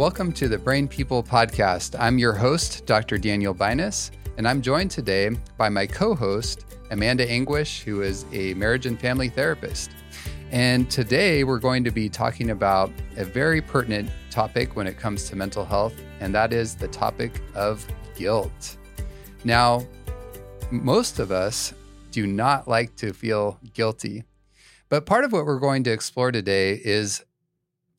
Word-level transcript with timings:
Welcome 0.00 0.32
to 0.32 0.48
the 0.48 0.56
Brain 0.56 0.88
People 0.88 1.22
Podcast. 1.22 1.94
I'm 2.00 2.18
your 2.18 2.32
host, 2.32 2.86
Dr. 2.86 3.18
Daniel 3.18 3.54
Binus, 3.54 4.10
and 4.38 4.48
I'm 4.48 4.62
joined 4.62 4.90
today 4.90 5.28
by 5.58 5.68
my 5.68 5.86
co 5.86 6.14
host, 6.14 6.64
Amanda 6.90 7.30
Anguish, 7.30 7.82
who 7.82 8.00
is 8.00 8.24
a 8.32 8.54
marriage 8.54 8.86
and 8.86 8.98
family 8.98 9.28
therapist. 9.28 9.90
And 10.52 10.90
today 10.90 11.44
we're 11.44 11.58
going 11.58 11.84
to 11.84 11.90
be 11.90 12.08
talking 12.08 12.48
about 12.48 12.90
a 13.18 13.26
very 13.26 13.60
pertinent 13.60 14.08
topic 14.30 14.74
when 14.74 14.86
it 14.86 14.96
comes 14.96 15.28
to 15.28 15.36
mental 15.36 15.66
health, 15.66 15.92
and 16.20 16.34
that 16.34 16.54
is 16.54 16.76
the 16.76 16.88
topic 16.88 17.42
of 17.54 17.86
guilt. 18.16 18.78
Now, 19.44 19.86
most 20.70 21.18
of 21.18 21.30
us 21.30 21.74
do 22.10 22.26
not 22.26 22.66
like 22.66 22.96
to 22.96 23.12
feel 23.12 23.60
guilty, 23.74 24.24
but 24.88 25.04
part 25.04 25.24
of 25.24 25.32
what 25.32 25.44
we're 25.44 25.60
going 25.60 25.84
to 25.84 25.92
explore 25.92 26.32
today 26.32 26.80
is 26.82 27.22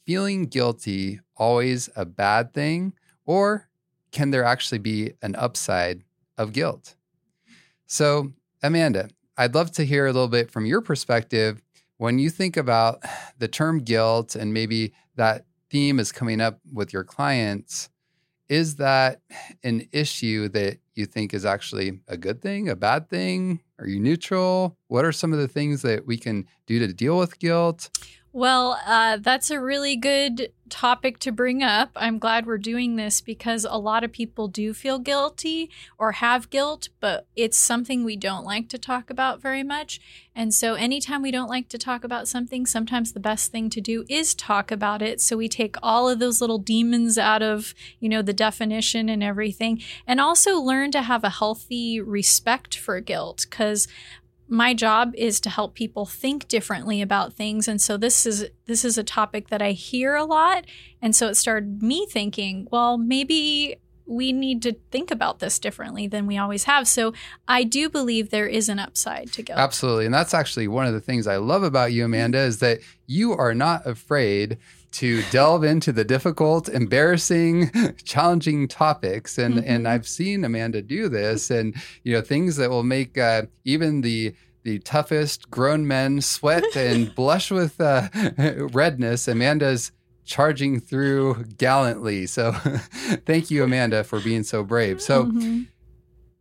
feeling 0.08 0.46
guilty 0.48 1.20
always 1.42 1.90
a 1.96 2.06
bad 2.06 2.54
thing, 2.54 2.94
or 3.26 3.68
can 4.12 4.30
there 4.30 4.44
actually 4.44 4.78
be 4.78 5.14
an 5.24 5.36
upside 5.36 6.04
of 6.38 6.54
guilt? 6.54 6.94
So, 7.88 8.34
Amanda, 8.62 9.10
I'd 9.36 9.56
love 9.56 9.72
to 9.72 9.84
hear 9.84 10.06
a 10.06 10.14
little 10.14 10.28
bit 10.28 10.52
from 10.52 10.68
your 10.68 10.82
perspective 10.82 11.64
when 11.98 12.20
you 12.20 12.30
think 12.30 12.58
about 12.58 13.04
the 13.40 13.48
term 13.48 13.80
guilt 13.80 14.36
and 14.36 14.54
maybe 14.54 14.94
that 15.16 15.46
theme 15.72 16.00
is 16.00 16.12
coming 16.12 16.40
up 16.40 16.60
with 16.72 16.94
your 16.94 17.04
clients. 17.04 17.90
Is 18.48 18.76
that 18.76 19.22
an 19.64 19.88
issue 19.92 20.48
that 20.50 20.78
you 20.94 21.08
think 21.08 21.34
is 21.34 21.46
actually 21.46 22.02
a 22.08 22.18
good 22.18 22.40
thing, 22.42 22.70
a 22.70 22.76
bad 22.76 23.10
thing? 23.10 23.62
Are 23.80 23.88
you 23.88 24.00
neutral? 24.00 24.78
What 24.90 25.06
are 25.06 25.12
some 25.12 25.34
of 25.34 25.40
the 25.40 25.48
things 25.48 25.82
that 25.82 26.06
we 26.06 26.18
can 26.18 26.46
do 26.68 26.78
to 26.78 26.94
deal 26.94 27.18
with 27.18 27.40
guilt? 27.40 27.90
Well, 28.34 28.80
uh, 28.86 29.18
that's 29.18 29.50
a 29.50 29.60
really 29.60 29.96
good 29.96 30.52
topic 30.72 31.20
to 31.20 31.32
bring 31.32 31.62
up. 31.62 31.92
I'm 31.96 32.18
glad 32.18 32.48
we're 32.48 32.58
doing 32.58 32.96
this 32.96 33.22
because 33.22 33.66
a 33.70 33.78
lot 33.78 34.04
of 34.04 34.12
people 34.12 34.48
do 34.48 34.74
feel 34.74 34.98
guilty 34.98 35.70
or 36.00 36.14
have 36.14 36.50
guilt, 36.50 36.90
but 37.00 37.28
it's 37.36 37.58
something 37.58 38.04
we 38.04 38.16
don't 38.16 38.46
like 38.46 38.70
to 38.70 38.80
talk 38.80 39.10
about 39.10 39.42
very 39.42 39.62
much. 39.62 40.00
And 40.34 40.54
so, 40.54 40.76
anytime 40.76 41.22
we 41.22 41.30
don't 41.30 41.50
like 41.50 41.68
to 41.70 41.78
talk 41.78 42.06
about 42.06 42.28
something, 42.28 42.66
sometimes 42.66 43.12
the 43.12 43.20
best 43.20 43.52
thing 43.52 43.70
to 43.70 43.82
do 43.82 44.06
is 44.08 44.34
talk 44.34 44.72
about 44.72 45.02
it. 45.02 45.20
So, 45.20 45.36
we 45.36 45.50
take 45.50 45.76
all 45.84 46.10
of 46.10 46.20
those 46.20 46.40
little 46.40 46.58
demons 46.58 47.18
out 47.18 47.44
of, 47.44 47.76
you 48.00 48.08
know, 48.08 48.22
the 48.22 48.32
definition 48.32 49.10
and 49.10 49.22
everything, 49.22 49.82
and 50.08 50.22
also 50.22 50.58
learn 50.58 50.92
to 50.92 51.02
have 51.02 51.26
a 51.26 51.30
healthy 51.30 52.00
respect 52.00 52.78
for 52.78 53.02
guilt 53.02 53.46
because 53.50 53.90
my 54.52 54.74
job 54.74 55.14
is 55.16 55.40
to 55.40 55.50
help 55.50 55.74
people 55.74 56.06
think 56.06 56.48
differently 56.50 57.02
about 57.02 57.34
things. 57.34 57.70
And 57.70 57.82
so 57.82 57.96
this 57.96 58.26
is 58.26 58.46
this 58.66 58.84
is 58.84 58.98
a 58.98 59.04
topic 59.04 59.48
that 59.48 59.62
I 59.62 59.72
hear 59.72 60.16
a 60.16 60.26
lot. 60.26 60.66
And 61.02 61.16
so 61.16 61.30
it 61.30 61.36
started 61.36 61.82
me 61.82 62.06
thinking 62.06 62.68
well 62.70 62.98
maybe 62.98 63.78
we 64.06 64.34
need 64.34 64.62
to 64.64 64.74
think 64.92 65.10
about 65.10 65.40
this 65.40 65.58
differently 65.58 66.06
than 66.06 66.28
we 66.28 66.38
always 66.38 66.66
have. 66.66 66.86
So 66.86 67.14
I 67.48 67.64
do 67.64 67.90
believe 67.90 68.30
there 68.30 68.48
is 68.48 68.68
an 68.68 68.78
upside 68.78 69.32
to 69.34 69.42
guilt 69.42 69.58
Absolutely. 69.58 70.06
And 70.06 70.14
that's 70.14 70.34
actually 70.34 70.68
one 70.68 70.86
of 70.86 70.94
the 70.94 71.00
things 71.00 71.28
I 71.28 71.38
love 71.38 71.64
about 71.64 71.94
you 71.94 72.04
Amanda 72.04 72.40
is 72.40 72.60
that 72.60 72.80
you 73.08 73.32
are 73.32 73.54
not 73.54 73.88
afraid 73.88 74.58
to 74.92 75.24
delve 75.32 75.64
into 75.64 75.92
the 75.92 76.04
difficult, 76.04 76.68
embarrassing, 76.70 77.72
challenging 78.04 78.68
topics. 78.68 79.38
And 79.38 79.56
mm-hmm. 79.56 79.70
and 79.70 79.88
I've 79.88 80.08
seen 80.08 80.44
Amanda 80.44 80.82
do 80.82 81.10
this, 81.10 81.50
and 81.50 81.76
you 82.04 82.14
know 82.14 82.22
things 82.22 82.58
that 82.58 82.70
will 82.70 82.84
make 82.84 83.18
uh, 83.18 83.44
even 83.64 84.02
the 84.02 84.34
the 84.64 84.80
toughest 84.80 85.50
grown 85.50 85.88
men 85.88 86.22
sweat 86.22 86.64
and 86.76 87.14
blush 87.16 87.52
with 87.52 87.80
uh, 87.80 88.10
redness. 88.72 89.28
Amanda's 89.28 89.92
charging 90.24 90.80
through 90.80 91.44
gallantly. 91.58 92.28
So 92.28 92.52
thank 93.26 93.50
you, 93.50 93.64
Amanda, 93.64 94.04
for 94.04 94.20
being 94.20 94.44
so 94.44 94.64
brave. 94.64 95.02
So 95.02 95.26
mm-hmm. 95.26 95.64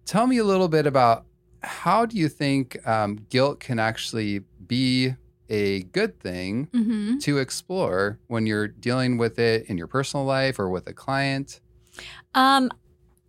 tell 0.05 0.27
me 0.27 0.38
a 0.38 0.44
little 0.44 0.69
bit 0.69 0.87
about 0.87 1.25
how 1.62 2.06
do 2.06 2.17
you 2.17 2.28
think 2.28 2.87
um, 2.87 3.27
guilt 3.31 3.61
can 3.61 3.78
actually 3.78 4.41
be 4.67 5.15
a 5.50 5.83
good 5.83 6.19
thing 6.21 6.69
mm-hmm. 6.72 7.19
to 7.19 7.38
explore 7.38 8.19
when 8.28 8.47
you're 8.47 8.69
dealing 8.69 9.19
with 9.19 9.38
it 9.38 9.66
in 9.66 9.77
your 9.77 9.87
personal 9.87 10.25
life 10.25 10.59
or 10.59 10.71
with 10.71 10.87
a 10.87 10.93
client? 10.93 11.61
Um, 12.34 12.71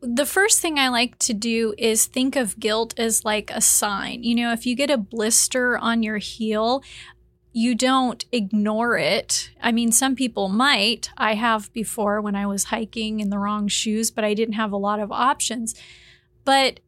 the 0.02 0.26
first 0.26 0.60
thing 0.60 0.80
I 0.80 0.90
like 0.90 1.18
to 1.20 1.34
do 1.34 1.74
is 1.78 2.06
think 2.06 2.36
of 2.36 2.60
guilt 2.60 2.94
as 2.98 3.26
like 3.26 3.52
a 3.52 3.62
sign. 3.62 4.24
You 4.24 4.36
know, 4.36 4.52
if 4.52 4.66
you 4.66 4.76
get 4.76 4.90
a 4.90 4.98
blister 4.98 5.78
on 5.78 6.04
your 6.04 6.18
heel, 6.18 6.84
you 7.54 7.76
don't 7.76 8.24
ignore 8.32 8.98
it. 8.98 9.52
I 9.62 9.72
mean, 9.72 9.92
some 9.92 10.16
people 10.16 10.48
might. 10.48 11.10
I 11.18 11.36
have 11.36 11.72
before 11.74 12.22
when 12.22 12.36
I 12.36 12.48
was 12.48 12.66
hiking 12.66 13.20
in 13.20 13.30
the 13.30 13.38
wrong 13.38 13.68
shoes, 13.68 14.10
but 14.10 14.24
I 14.24 14.34
didn't 14.34 14.54
have 14.54 14.72
a 14.72 14.78
lot 14.78 15.00
of 15.00 15.12
options. 15.12 15.76
But 16.46 16.80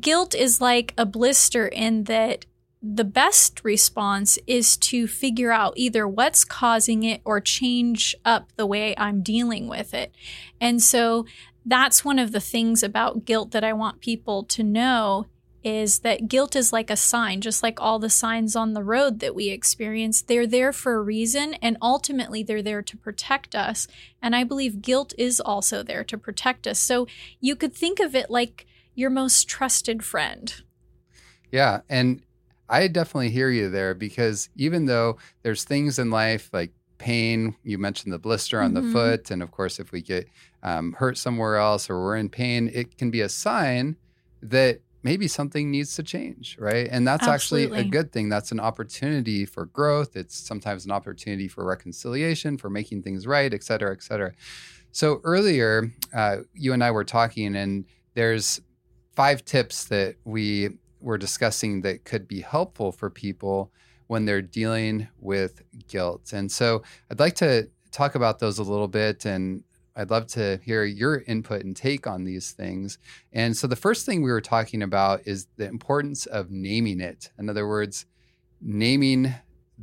guilt 0.00 0.34
is 0.34 0.60
like 0.60 0.94
a 0.96 1.04
blister 1.04 1.66
in 1.66 2.04
that 2.04 2.46
the 2.82 3.04
best 3.04 3.62
response 3.62 4.38
is 4.46 4.76
to 4.76 5.06
figure 5.06 5.52
out 5.52 5.74
either 5.76 6.08
what's 6.08 6.44
causing 6.44 7.02
it 7.02 7.20
or 7.24 7.40
change 7.40 8.14
up 8.24 8.50
the 8.56 8.66
way 8.66 8.94
I'm 8.96 9.22
dealing 9.22 9.68
with 9.68 9.92
it. 9.92 10.14
And 10.60 10.82
so 10.82 11.26
that's 11.64 12.04
one 12.04 12.18
of 12.18 12.32
the 12.32 12.40
things 12.40 12.82
about 12.82 13.26
guilt 13.26 13.50
that 13.50 13.64
I 13.64 13.74
want 13.74 14.00
people 14.00 14.44
to 14.44 14.62
know 14.62 15.26
is 15.62 15.98
that 15.98 16.26
guilt 16.26 16.56
is 16.56 16.72
like 16.72 16.88
a 16.88 16.96
sign, 16.96 17.42
just 17.42 17.62
like 17.62 17.78
all 17.78 17.98
the 17.98 18.08
signs 18.08 18.56
on 18.56 18.72
the 18.72 18.82
road 18.82 19.20
that 19.20 19.34
we 19.34 19.50
experience. 19.50 20.22
They're 20.22 20.46
there 20.46 20.72
for 20.72 20.94
a 20.94 21.02
reason, 21.02 21.52
and 21.60 21.76
ultimately, 21.82 22.42
they're 22.42 22.62
there 22.62 22.80
to 22.80 22.96
protect 22.96 23.54
us. 23.54 23.86
And 24.22 24.34
I 24.34 24.42
believe 24.42 24.80
guilt 24.80 25.12
is 25.18 25.38
also 25.38 25.82
there 25.82 26.02
to 26.04 26.16
protect 26.16 26.66
us. 26.66 26.78
So 26.78 27.06
you 27.40 27.56
could 27.56 27.74
think 27.74 28.00
of 28.00 28.14
it 28.14 28.30
like 28.30 28.66
your 28.94 29.10
most 29.10 29.48
trusted 29.48 30.02
friend. 30.02 30.62
Yeah. 31.52 31.80
And 31.90 32.22
I 32.70 32.86
definitely 32.86 33.30
hear 33.30 33.50
you 33.50 33.68
there 33.68 33.94
because 33.94 34.48
even 34.56 34.86
though 34.86 35.18
there's 35.42 35.64
things 35.64 35.98
in 35.98 36.10
life 36.10 36.48
like 36.52 36.72
pain, 36.98 37.56
you 37.64 37.78
mentioned 37.78 38.12
the 38.12 38.18
blister 38.18 38.60
on 38.60 38.72
mm-hmm. 38.72 38.86
the 38.86 38.92
foot, 38.92 39.30
and 39.30 39.42
of 39.42 39.50
course, 39.50 39.80
if 39.80 39.90
we 39.90 40.00
get 40.00 40.28
um, 40.62 40.92
hurt 40.92 41.18
somewhere 41.18 41.56
else 41.56 41.90
or 41.90 42.00
we're 42.00 42.16
in 42.16 42.28
pain, 42.28 42.70
it 42.72 42.96
can 42.96 43.10
be 43.10 43.22
a 43.22 43.28
sign 43.28 43.96
that 44.42 44.80
maybe 45.02 45.26
something 45.26 45.70
needs 45.70 45.96
to 45.96 46.02
change, 46.02 46.56
right? 46.58 46.86
And 46.90 47.08
that's 47.08 47.26
Absolutely. 47.26 47.78
actually 47.78 47.88
a 47.88 47.90
good 47.90 48.12
thing. 48.12 48.28
That's 48.28 48.52
an 48.52 48.60
opportunity 48.60 49.46
for 49.46 49.66
growth. 49.66 50.14
It's 50.14 50.36
sometimes 50.36 50.84
an 50.84 50.92
opportunity 50.92 51.48
for 51.48 51.64
reconciliation, 51.64 52.58
for 52.58 52.70
making 52.70 53.02
things 53.02 53.26
right, 53.26 53.52
et 53.52 53.64
cetera, 53.64 53.92
et 53.92 54.02
cetera. 54.02 54.32
So 54.92 55.20
earlier, 55.24 55.90
uh, 56.14 56.38
you 56.52 56.72
and 56.72 56.84
I 56.84 56.90
were 56.90 57.04
talking, 57.04 57.56
and 57.56 57.86
there's 58.14 58.60
five 59.16 59.44
tips 59.44 59.84
that 59.86 60.16
we 60.24 60.70
we're 61.00 61.18
discussing 61.18 61.82
that 61.82 62.04
could 62.04 62.28
be 62.28 62.40
helpful 62.40 62.92
for 62.92 63.10
people 63.10 63.72
when 64.06 64.24
they're 64.24 64.42
dealing 64.42 65.08
with 65.20 65.62
guilt. 65.88 66.32
And 66.32 66.50
so 66.50 66.82
I'd 67.10 67.20
like 67.20 67.36
to 67.36 67.68
talk 67.92 68.14
about 68.14 68.38
those 68.38 68.58
a 68.58 68.62
little 68.62 68.88
bit 68.88 69.24
and 69.24 69.62
I'd 69.96 70.10
love 70.10 70.26
to 70.28 70.58
hear 70.64 70.84
your 70.84 71.22
input 71.26 71.64
and 71.64 71.76
take 71.76 72.06
on 72.06 72.24
these 72.24 72.52
things. 72.52 72.98
And 73.32 73.56
so 73.56 73.66
the 73.66 73.76
first 73.76 74.06
thing 74.06 74.22
we 74.22 74.30
were 74.30 74.40
talking 74.40 74.82
about 74.82 75.22
is 75.26 75.46
the 75.56 75.66
importance 75.66 76.26
of 76.26 76.50
naming 76.50 77.00
it. 77.00 77.30
In 77.38 77.48
other 77.50 77.66
words, 77.66 78.06
naming 78.60 79.34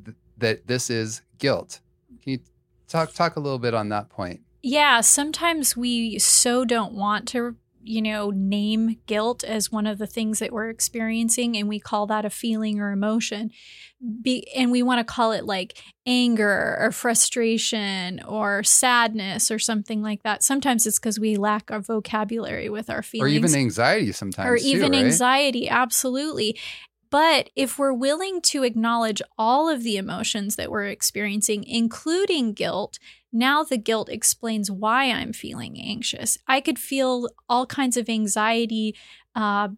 th- 0.04 0.18
that 0.38 0.68
this 0.68 0.90
is 0.90 1.22
guilt. 1.38 1.82
Can 2.24 2.34
you 2.34 2.40
talk 2.88 3.14
talk 3.14 3.36
a 3.36 3.40
little 3.40 3.60
bit 3.60 3.74
on 3.74 3.90
that 3.90 4.10
point? 4.10 4.42
Yeah, 4.64 5.02
sometimes 5.02 5.78
we 5.78 6.20
so 6.20 6.66
don't 6.66 6.94
want 6.94 7.28
to 7.30 7.56
you 7.88 8.02
know, 8.02 8.30
name 8.32 8.98
guilt 9.06 9.44
as 9.44 9.72
one 9.72 9.88
of 9.88 9.98
the 9.98 10.08
things 10.08 10.40
that 10.40 10.52
we're 10.52 10.70
experiencing, 10.70 11.56
and 11.56 11.68
we 11.68 11.80
call 11.80 12.06
that 12.08 12.26
a 12.26 12.30
feeling 12.30 12.80
or 12.80 12.92
emotion. 12.92 13.52
Be, 14.22 14.48
and 14.56 14.72
we 14.72 14.84
want 14.84 15.00
to 15.00 15.04
call 15.04 15.32
it 15.32 15.46
like 15.46 15.82
anger 16.06 16.78
or 16.80 16.92
frustration 16.92 18.22
or 18.24 18.62
sadness 18.64 19.50
or 19.50 19.58
something 19.58 20.04
like 20.04 20.24
that. 20.24 20.44
Sometimes 20.44 20.86
it's 20.86 21.00
because 21.00 21.20
we 21.20 21.36
lack 21.36 21.72
our 21.72 21.80
vocabulary 21.80 22.70
with 22.70 22.90
our 22.90 23.02
feelings, 23.02 23.34
or 23.34 23.36
even 23.36 23.56
anxiety. 23.56 24.12
Sometimes, 24.12 24.50
or 24.50 24.58
too, 24.58 24.66
even 24.66 24.92
right? 24.92 25.06
anxiety. 25.06 25.70
Absolutely. 25.70 26.60
But 27.10 27.50
if 27.56 27.80
we're 27.80 27.94
willing 27.94 28.42
to 28.44 28.64
acknowledge 28.64 29.22
all 29.38 29.70
of 29.70 29.84
the 29.84 29.96
emotions 29.96 30.58
that 30.58 30.70
we're 30.70 30.88
experiencing, 30.88 31.64
including 31.64 32.54
guilt, 32.54 33.00
Now 33.32 33.64
the 33.64 33.78
guilt 33.78 34.10
explains 34.10 34.72
why 34.72 35.12
I'm 35.12 35.34
feeling 35.34 35.80
anxious. 35.80 36.38
I 36.48 36.62
could 36.62 36.80
feel 36.80 37.30
all 37.50 37.66
kinds 37.66 37.98
of 37.98 38.10
anxiety 38.10 38.96
uh, 39.36 39.70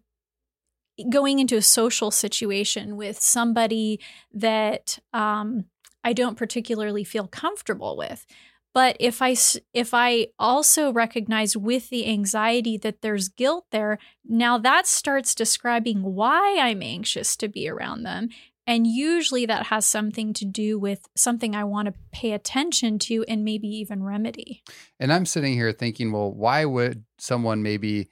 going 1.08 1.38
into 1.38 1.56
a 1.56 1.62
social 1.62 2.10
situation 2.10 2.96
with 2.96 3.20
somebody 3.20 4.00
that 4.32 4.98
um, 5.12 5.64
I 6.04 6.12
don't 6.12 6.36
particularly 6.36 7.04
feel 7.04 7.26
comfortable 7.26 7.96
with. 7.96 8.26
But 8.72 8.96
if 9.00 9.20
I 9.20 9.34
if 9.74 9.92
I 9.92 10.28
also 10.38 10.92
recognize 10.92 11.56
with 11.56 11.90
the 11.90 12.06
anxiety 12.06 12.76
that 12.78 13.02
there's 13.02 13.28
guilt 13.28 13.66
there, 13.72 13.98
now 14.24 14.58
that 14.58 14.86
starts 14.86 15.34
describing 15.34 16.02
why 16.02 16.56
I'm 16.60 16.80
anxious 16.80 17.36
to 17.38 17.48
be 17.48 17.68
around 17.68 18.04
them. 18.04 18.28
And 18.70 18.86
usually 18.86 19.46
that 19.46 19.66
has 19.66 19.84
something 19.84 20.32
to 20.34 20.44
do 20.44 20.78
with 20.78 21.08
something 21.16 21.56
I 21.56 21.64
want 21.64 21.86
to 21.86 21.94
pay 22.12 22.30
attention 22.30 23.00
to 23.00 23.24
and 23.26 23.44
maybe 23.44 23.66
even 23.66 24.04
remedy. 24.04 24.62
And 25.00 25.12
I'm 25.12 25.26
sitting 25.26 25.54
here 25.54 25.72
thinking, 25.72 26.12
well, 26.12 26.32
why 26.32 26.64
would 26.64 27.02
someone 27.18 27.64
maybe 27.64 28.10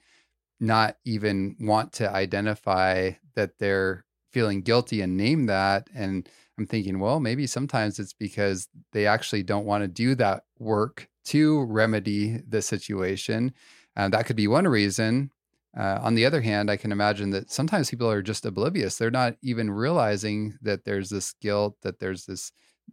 not 0.59 0.97
even 1.05 1.55
want 1.61 1.93
to 1.93 2.11
identify 2.11 3.11
that 3.35 3.57
they're 3.59 4.03
feeling 4.33 4.61
guilty 4.61 4.99
and 4.99 5.15
name 5.15 5.45
that? 5.45 5.87
And 5.95 6.27
I'm 6.57 6.67
thinking, 6.67 6.99
well, 6.99 7.21
maybe 7.21 7.47
sometimes 7.47 7.97
it's 7.97 8.11
because 8.11 8.67
they 8.91 9.07
actually 9.07 9.43
don't 9.43 9.65
want 9.65 9.85
to 9.85 9.87
do 9.87 10.13
that 10.15 10.43
work 10.57 11.07
to 11.27 11.63
remedy 11.63 12.41
the 12.45 12.61
situation. 12.61 13.53
Uh, 13.95 14.09
that 14.09 14.25
could 14.25 14.35
be 14.35 14.49
one 14.49 14.67
reason. 14.67 15.31
Uh, 15.77 15.99
on 16.01 16.15
the 16.15 16.25
other 16.25 16.41
hand, 16.41 16.71
I 16.71 16.77
can 16.77 16.91
imagine 16.91 17.29
that 17.31 17.51
sometimes 17.51 17.89
people 17.89 18.09
are 18.09 18.21
just 18.21 18.45
oblivious. 18.45 18.97
They're 18.97 19.11
not 19.11 19.35
even 19.43 19.69
realizing 19.69 20.57
that 20.61 20.83
there's 20.83 21.09
this 21.09 21.33
guilt, 21.33 21.77
that 21.83 21.99
there's 21.99 22.25
this 22.25 22.51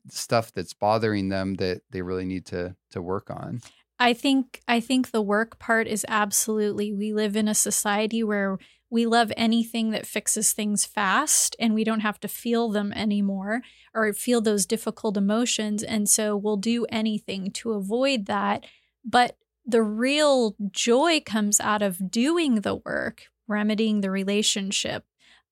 stuff 0.09 0.53
that's 0.53 0.75
bothering 0.75 1.31
them 1.31 1.55
that 1.55 1.81
they 1.91 2.03
really 2.03 2.27
need 2.27 2.47
to 2.47 2.77
to 2.91 3.01
work 3.01 3.31
on. 3.31 3.61
I 3.99 4.13
think 4.13 4.61
I 4.69 4.81
think 4.81 5.11
the 5.11 5.23
work 5.23 5.59
part 5.59 5.87
is 5.87 6.05
absolutely 6.09 6.93
we 6.93 7.15
live 7.15 7.35
in 7.35 7.49
a 7.49 7.55
society 7.55 8.23
where 8.23 8.59
we 8.91 9.07
love 9.07 9.33
anything 9.37 9.91
that 9.91 10.07
fixes 10.07 10.53
things 10.53 10.85
fast 10.85 11.57
and 11.59 11.75
we 11.75 11.83
don't 11.83 12.01
have 12.01 12.21
to 12.21 12.29
feel 12.29 12.69
them 12.69 12.93
anymore 12.93 13.63
or 13.95 14.13
feel 14.13 14.41
those 14.41 14.67
difficult 14.67 15.17
emotions. 15.17 15.83
And 15.83 16.09
so 16.09 16.37
we'll 16.37 16.57
do 16.57 16.87
anything 16.91 17.51
to 17.53 17.73
avoid 17.73 18.27
that. 18.27 18.65
But 19.05 19.37
the 19.67 19.83
real 19.83 20.55
joy 20.71 21.21
comes 21.25 21.61
out 21.61 21.83
of 21.83 22.11
doing 22.11 22.61
the 22.61 22.77
work, 22.77 23.25
remedying 23.49 24.01
the 24.01 24.11
relationship, 24.11 25.05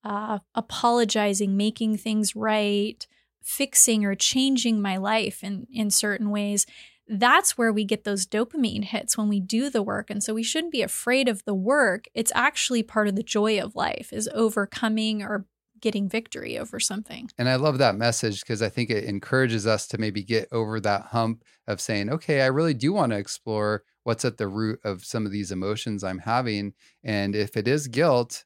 uh, 0.05 0.38
apologizing, 0.55 1.56
making 1.56 1.96
things 1.96 2.37
right, 2.37 3.06
fixing 3.43 4.05
or 4.05 4.14
changing 4.14 4.81
my 4.81 4.96
life 4.96 5.43
in, 5.43 5.66
in 5.72 5.90
certain 5.90 6.31
ways 6.31 6.66
that's 7.06 7.58
where 7.58 7.72
we 7.72 7.84
get 7.84 8.05
those 8.05 8.26
dopamine 8.26 8.84
hits 8.84 9.19
when 9.19 9.28
we 9.28 9.40
do 9.40 9.69
the 9.69 9.82
work. 9.82 10.11
And 10.11 10.22
so 10.22 10.34
we 10.34 10.43
shouldn't 10.43 10.72
be 10.72 10.82
afraid 10.82 11.28
of 11.28 11.44
the 11.44 11.55
work. 11.55 12.06
It's 12.14 12.32
actually 12.34 12.82
part 12.82 13.08
of 13.08 13.16
the 13.16 13.22
joy 13.22 13.61
of 13.61 13.76
life 13.76 14.12
is 14.12 14.28
overcoming 14.34 15.22
or 15.22 15.46
getting 15.81 16.08
victory 16.08 16.58
over 16.58 16.81
something. 16.81 17.28
And 17.37 17.49
I 17.49 17.56
love 17.56 17.76
that 17.78 17.96
message 17.96 18.40
because 18.40 18.62
I 18.62 18.70
think 18.70 18.88
it 18.88 19.05
encourages 19.05 19.66
us 19.66 19.87
to 19.88 19.99
maybe 19.99 20.22
get 20.22 20.49
over 20.50 20.81
that 20.81 21.02
hump 21.06 21.44
of 21.66 21.81
saying, 21.81 22.11
okay, 22.11 22.40
I 22.40 22.46
really 22.46 22.75
do 22.75 22.93
want 22.93 23.12
to 23.12 23.19
explore 23.19 23.82
what's 24.04 24.24
at 24.24 24.38
the 24.38 24.48
root 24.48 24.80
of 24.84 25.04
some 25.04 25.26
of 25.26 25.32
these 25.32 25.50
emotions 25.50 26.04
I'm 26.04 26.20
having. 26.20 26.74
And 27.02 27.34
if 27.34 27.56
it 27.56 27.66
is 27.66 27.88
guilt, 27.88 28.44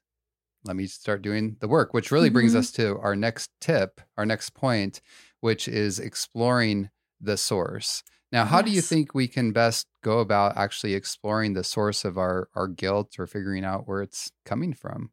let 0.65 0.75
me 0.75 0.87
start 0.87 1.21
doing 1.21 1.57
the 1.59 1.67
work, 1.67 1.93
which 1.93 2.11
really 2.11 2.27
mm-hmm. 2.27 2.33
brings 2.33 2.55
us 2.55 2.71
to 2.73 2.97
our 2.99 3.15
next 3.15 3.51
tip, 3.61 4.01
our 4.17 4.25
next 4.25 4.53
point, 4.53 5.01
which 5.41 5.67
is 5.67 5.99
exploring 5.99 6.89
the 7.21 7.37
source. 7.37 8.03
Now, 8.31 8.45
how 8.45 8.57
yes. 8.57 8.65
do 8.65 8.71
you 8.71 8.81
think 8.81 9.13
we 9.13 9.27
can 9.27 9.51
best 9.51 9.87
go 10.03 10.19
about 10.19 10.55
actually 10.55 10.93
exploring 10.93 11.53
the 11.53 11.63
source 11.63 12.05
of 12.05 12.17
our, 12.17 12.49
our 12.55 12.67
guilt 12.67 13.15
or 13.17 13.25
figuring 13.25 13.65
out 13.65 13.87
where 13.87 14.01
it's 14.01 14.31
coming 14.45 14.73
from? 14.73 15.11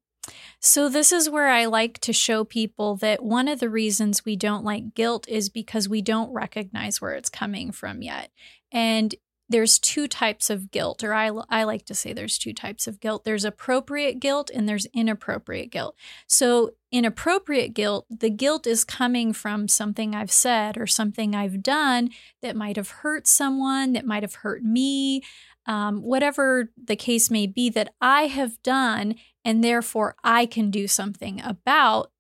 So, 0.59 0.89
this 0.89 1.13
is 1.13 1.31
where 1.31 1.49
I 1.49 1.67
like 1.67 2.01
to 2.01 2.13
show 2.13 2.45
people 2.45 2.97
that 2.97 3.23
one 3.23 3.47
of 3.47 3.61
the 3.61 3.71
reasons 3.71 4.25
we 4.25 4.35
don't 4.37 4.65
like 4.65 4.95
guilt 4.95 5.27
is 5.29 5.49
because 5.49 5.89
we 5.89 6.03
don't 6.03 6.33
recognize 6.33 7.01
where 7.01 7.15
it's 7.15 7.29
coming 7.29 7.71
from 7.71 8.03
yet. 8.03 8.31
And 8.73 9.15
there's 9.49 9.79
two 9.79 10.09
types 10.09 10.51
of 10.51 10.71
guilt, 10.71 11.05
or 11.05 11.15
I, 11.15 11.31
I 11.49 11.65
like 11.65 11.85
to 11.87 11.95
say 11.95 12.13
there's 12.13 12.39
two 12.39 12.53
types 12.53 12.87
of 12.87 13.01
guilt 13.01 13.25
there's 13.25 13.45
appropriate 13.45 14.19
guilt 14.19 14.51
and 14.53 14.69
there's 14.69 14.87
inappropriate 14.87 15.71
guilt. 15.71 15.97
So, 16.27 16.73
inappropriate 16.91 17.75
guilt, 17.75 18.07
the 18.11 18.31
guilt 18.31 18.67
is 18.67 18.85
coming 18.85 19.33
from 19.33 19.69
something 19.69 20.15
I've 20.15 20.33
said 20.33 20.77
or 20.77 20.87
something 20.87 21.35
I've 21.35 21.63
done 21.63 22.11
that 22.43 22.57
might 22.57 22.77
have 22.77 22.91
hurt 22.91 23.27
someone, 23.27 23.93
that 23.93 24.07
might 24.07 24.23
have 24.23 24.37
hurt 24.37 24.63
me, 24.65 25.23
um, 25.67 26.03
whatever 26.03 26.71
the 26.83 26.97
case 26.97 27.31
may 27.31 27.47
be 27.47 27.71
that 27.71 27.93
I 28.01 28.23
have 28.23 28.61
done, 28.63 29.17
and 29.45 29.63
therefore 29.63 30.17
I 30.25 30.47
can 30.47 30.71
do 30.71 30.89
something 30.89 31.41
about, 31.43 32.11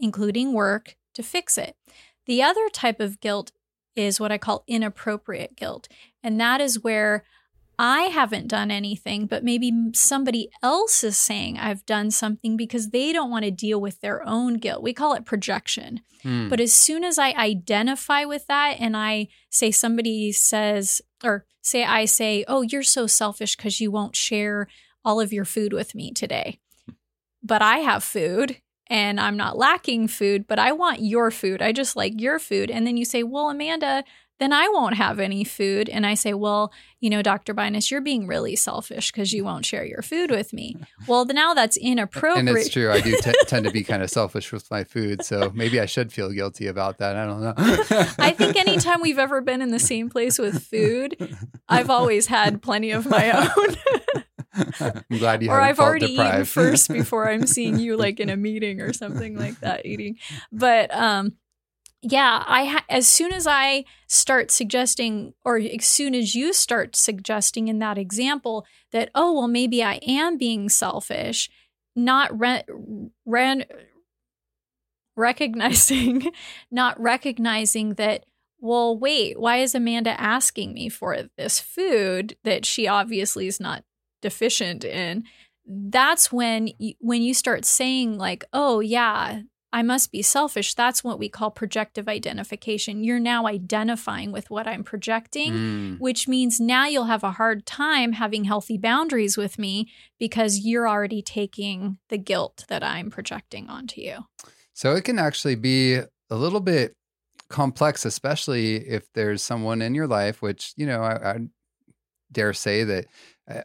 including 0.00 0.52
work, 0.52 0.96
to 1.14 1.22
fix 1.22 1.58
it. 1.58 1.76
The 2.26 2.42
other 2.42 2.68
type 2.68 3.00
of 3.00 3.20
guilt 3.20 3.52
is 3.94 4.20
what 4.20 4.32
I 4.32 4.38
call 4.38 4.64
inappropriate 4.66 5.56
guilt. 5.56 5.88
And 6.22 6.40
that 6.40 6.60
is 6.60 6.82
where 6.82 7.24
I 7.78 8.02
haven't 8.02 8.48
done 8.48 8.70
anything, 8.70 9.26
but 9.26 9.42
maybe 9.42 9.72
somebody 9.94 10.50
else 10.62 11.02
is 11.02 11.16
saying 11.16 11.58
I've 11.58 11.84
done 11.86 12.10
something 12.10 12.56
because 12.56 12.90
they 12.90 13.12
don't 13.12 13.30
want 13.30 13.44
to 13.44 13.50
deal 13.50 13.80
with 13.80 14.00
their 14.00 14.26
own 14.26 14.58
guilt. 14.58 14.82
We 14.82 14.92
call 14.92 15.14
it 15.14 15.24
projection. 15.24 16.00
Hmm. 16.22 16.48
But 16.48 16.60
as 16.60 16.72
soon 16.72 17.02
as 17.02 17.18
I 17.18 17.32
identify 17.32 18.24
with 18.24 18.46
that 18.46 18.76
and 18.78 18.96
I 18.96 19.28
say 19.50 19.70
somebody 19.70 20.32
says, 20.32 21.02
or 21.24 21.44
say 21.62 21.84
I 21.84 22.04
say, 22.04 22.44
oh, 22.46 22.62
you're 22.62 22.82
so 22.82 23.06
selfish 23.06 23.56
because 23.56 23.80
you 23.80 23.90
won't 23.90 24.14
share 24.14 24.68
all 25.04 25.20
of 25.20 25.32
your 25.32 25.44
food 25.44 25.72
with 25.72 25.94
me 25.94 26.12
today. 26.12 26.60
But 27.42 27.62
I 27.62 27.78
have 27.78 28.04
food 28.04 28.58
and 28.86 29.18
I'm 29.18 29.36
not 29.36 29.56
lacking 29.56 30.08
food, 30.08 30.46
but 30.46 30.58
I 30.58 30.72
want 30.72 31.00
your 31.00 31.30
food. 31.30 31.62
I 31.62 31.72
just 31.72 31.96
like 31.96 32.20
your 32.20 32.38
food. 32.38 32.70
And 32.70 32.86
then 32.86 32.96
you 32.96 33.04
say, 33.04 33.22
Well, 33.22 33.48
Amanda, 33.48 34.04
then 34.42 34.52
I 34.52 34.68
won't 34.68 34.96
have 34.96 35.20
any 35.20 35.44
food. 35.44 35.88
And 35.88 36.04
I 36.04 36.14
say, 36.14 36.34
Well, 36.34 36.72
you 36.98 37.08
know, 37.08 37.22
Dr. 37.22 37.54
Binus, 37.54 37.90
you're 37.92 38.00
being 38.00 38.26
really 38.26 38.56
selfish 38.56 39.12
because 39.12 39.32
you 39.32 39.44
won't 39.44 39.64
share 39.64 39.84
your 39.84 40.02
food 40.02 40.30
with 40.32 40.52
me. 40.52 40.76
Well, 41.08 41.24
now 41.24 41.52
that's 41.52 41.76
inappropriate. 41.76 42.48
And 42.48 42.56
it's 42.56 42.68
true. 42.68 42.90
I 42.90 43.00
do 43.00 43.16
t- 43.20 43.32
tend 43.46 43.64
to 43.66 43.72
be 43.72 43.82
kind 43.82 44.02
of 44.04 44.10
selfish 44.10 44.52
with 44.52 44.70
my 44.70 44.84
food. 44.84 45.24
So 45.24 45.50
maybe 45.52 45.80
I 45.80 45.86
should 45.86 46.12
feel 46.12 46.30
guilty 46.30 46.68
about 46.68 46.98
that. 46.98 47.16
I 47.16 47.24
don't 47.26 47.40
know. 47.40 47.54
I 48.18 48.30
think 48.30 48.56
anytime 48.56 49.00
we've 49.02 49.18
ever 49.18 49.40
been 49.40 49.60
in 49.62 49.70
the 49.70 49.80
same 49.80 50.08
place 50.10 50.38
with 50.38 50.64
food, 50.64 51.36
I've 51.68 51.90
always 51.90 52.26
had 52.28 52.62
plenty 52.62 52.92
of 52.92 53.06
my 53.06 53.30
own. 53.32 53.76
I'm 54.54 55.18
glad 55.18 55.42
you 55.42 55.48
have. 55.50 55.58
or 55.58 55.60
I've 55.60 55.80
already 55.80 56.08
deprived. 56.08 56.34
eaten 56.34 56.44
first 56.44 56.88
before 56.88 57.28
I'm 57.30 57.46
seeing 57.46 57.78
you 57.78 57.96
like 57.96 58.20
in 58.20 58.28
a 58.28 58.36
meeting 58.36 58.80
or 58.80 58.92
something 58.92 59.36
like 59.36 59.58
that 59.60 59.86
eating. 59.86 60.18
But 60.52 60.94
um 60.94 61.32
yeah, 62.02 62.42
I 62.46 62.64
ha- 62.64 62.84
as 62.88 63.06
soon 63.06 63.32
as 63.32 63.46
I 63.46 63.84
start 64.08 64.50
suggesting 64.50 65.34
or 65.44 65.58
as 65.58 65.86
soon 65.86 66.14
as 66.14 66.34
you 66.34 66.52
start 66.52 66.96
suggesting 66.96 67.68
in 67.68 67.78
that 67.78 67.96
example 67.96 68.66
that 68.90 69.10
oh 69.14 69.32
well 69.32 69.48
maybe 69.48 69.82
I 69.84 70.00
am 70.06 70.36
being 70.36 70.68
selfish, 70.68 71.48
not 71.94 72.38
re- 72.38 72.64
re- 73.24 73.66
recognizing 75.16 76.32
not 76.70 77.00
recognizing 77.00 77.94
that 77.94 78.24
well, 78.64 78.96
wait, 78.96 79.40
why 79.40 79.56
is 79.56 79.74
Amanda 79.74 80.18
asking 80.20 80.72
me 80.72 80.88
for 80.88 81.18
this 81.36 81.58
food 81.58 82.36
that 82.44 82.64
she 82.64 82.86
obviously 82.86 83.48
is 83.48 83.58
not 83.58 83.82
deficient 84.22 84.84
in? 84.84 85.24
That's 85.66 86.30
when 86.32 86.70
when 87.00 87.22
you 87.22 87.34
start 87.34 87.64
saying 87.64 88.18
like 88.18 88.44
oh 88.52 88.80
yeah 88.80 89.42
i 89.72 89.82
must 89.82 90.12
be 90.12 90.22
selfish. 90.22 90.74
That's 90.74 91.02
what 91.02 91.18
we 91.18 91.28
call 91.28 91.50
projective 91.50 92.08
identification. 92.08 93.04
You're 93.04 93.20
now 93.20 93.46
identifying 93.46 94.32
with 94.32 94.50
what 94.50 94.66
i'm 94.66 94.84
projecting 94.84 95.52
mm. 95.52 96.00
which 96.00 96.28
means 96.28 96.60
now 96.60 96.86
you'll 96.86 97.04
have 97.04 97.24
a 97.24 97.32
hard 97.32 97.66
time 97.66 98.12
having 98.12 98.44
healthy 98.44 98.78
boundaries 98.78 99.36
with 99.36 99.58
me 99.58 99.88
because 100.18 100.60
you're 100.60 100.88
already 100.88 101.22
taking 101.22 101.98
the 102.08 102.18
guilt 102.18 102.64
that 102.68 102.82
i'm 102.82 103.10
projecting 103.10 103.68
onto 103.68 104.00
you. 104.00 104.26
So 104.74 104.94
it 104.94 105.04
can 105.04 105.18
actually 105.18 105.56
be 105.56 105.96
a 105.96 106.36
little 106.36 106.60
bit 106.60 106.94
complex 107.48 108.06
especially 108.06 108.76
if 108.76 109.12
there's 109.12 109.42
someone 109.42 109.82
in 109.82 109.94
your 109.94 110.06
life 110.06 110.40
which 110.40 110.72
you 110.76 110.86
know 110.86 111.02
I, 111.02 111.32
I 111.32 111.38
dare 112.32 112.54
say 112.54 112.82
that 112.84 113.06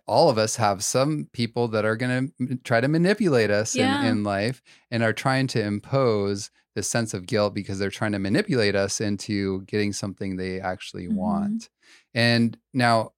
all 0.07 0.29
of 0.29 0.37
us 0.37 0.55
have 0.55 0.83
some 0.83 1.27
people 1.33 1.67
that 1.69 1.85
are 1.85 1.95
going 1.95 2.31
to 2.39 2.55
try 2.57 2.81
to 2.81 2.87
manipulate 2.87 3.51
us 3.51 3.75
yeah. 3.75 4.01
in, 4.01 4.07
in 4.07 4.23
life 4.23 4.61
and 4.89 5.03
are 5.03 5.13
trying 5.13 5.47
to 5.47 5.61
impose 5.61 6.49
this 6.75 6.89
sense 6.89 7.13
of 7.13 7.25
guilt 7.25 7.53
because 7.53 7.79
they're 7.79 7.89
trying 7.89 8.11
to 8.11 8.19
manipulate 8.19 8.75
us 8.75 9.01
into 9.01 9.61
getting 9.63 9.93
something 9.93 10.35
they 10.35 10.59
actually 10.59 11.07
mm-hmm. 11.07 11.15
want. 11.15 11.69
And 12.13 12.57
now, 12.73 13.13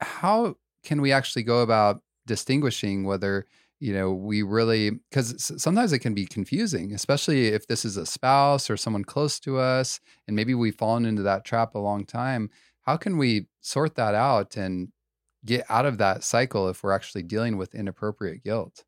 how 0.00 0.56
can 0.84 1.00
we 1.00 1.12
actually 1.12 1.42
go 1.42 1.60
about 1.60 2.02
distinguishing 2.26 3.04
whether 3.04 3.46
you 3.80 3.92
know 3.92 4.12
we 4.12 4.42
really 4.42 4.90
because 5.10 5.52
sometimes 5.62 5.92
it 5.92 6.00
can 6.00 6.12
be 6.12 6.26
confusing 6.26 6.92
especially 6.92 7.46
if 7.46 7.66
this 7.68 7.84
is 7.84 7.96
a 7.96 8.04
spouse 8.04 8.68
or 8.68 8.76
someone 8.76 9.04
close 9.04 9.40
to 9.40 9.56
us 9.56 10.00
and 10.26 10.36
maybe 10.36 10.54
we've 10.54 10.74
fallen 10.74 11.06
into 11.06 11.22
that 11.22 11.44
trap 11.44 11.74
a 11.74 11.78
long 11.78 12.04
time 12.04 12.50
how 12.82 12.96
can 12.96 13.16
we 13.16 13.46
sort 13.60 13.94
that 13.94 14.14
out 14.14 14.56
and 14.56 14.88
get 15.44 15.64
out 15.68 15.86
of 15.86 15.98
that 15.98 16.24
cycle 16.24 16.68
if 16.68 16.82
we're 16.82 16.92
actually 16.92 17.22
dealing 17.22 17.56
with 17.56 17.74
inappropriate 17.74 18.42
guilt? 18.42 18.84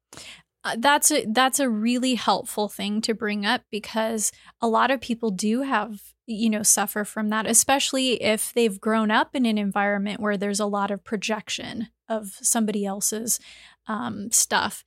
Uh, 0.62 0.76
that's 0.78 1.10
a 1.10 1.24
that's 1.26 1.58
a 1.58 1.70
really 1.70 2.16
helpful 2.16 2.68
thing 2.68 3.00
to 3.00 3.14
bring 3.14 3.46
up 3.46 3.62
because 3.70 4.30
a 4.60 4.68
lot 4.68 4.90
of 4.90 5.00
people 5.00 5.30
do 5.30 5.62
have 5.62 6.12
you 6.26 6.50
know 6.50 6.62
suffer 6.62 7.02
from 7.02 7.30
that 7.30 7.46
especially 7.46 8.22
if 8.22 8.52
they've 8.52 8.78
grown 8.78 9.10
up 9.10 9.34
in 9.34 9.46
an 9.46 9.56
environment 9.56 10.20
where 10.20 10.36
there's 10.36 10.60
a 10.60 10.66
lot 10.66 10.90
of 10.90 11.02
projection 11.02 11.88
of 12.10 12.36
somebody 12.42 12.84
else's 12.84 13.40
um, 13.86 14.30
stuff 14.30 14.84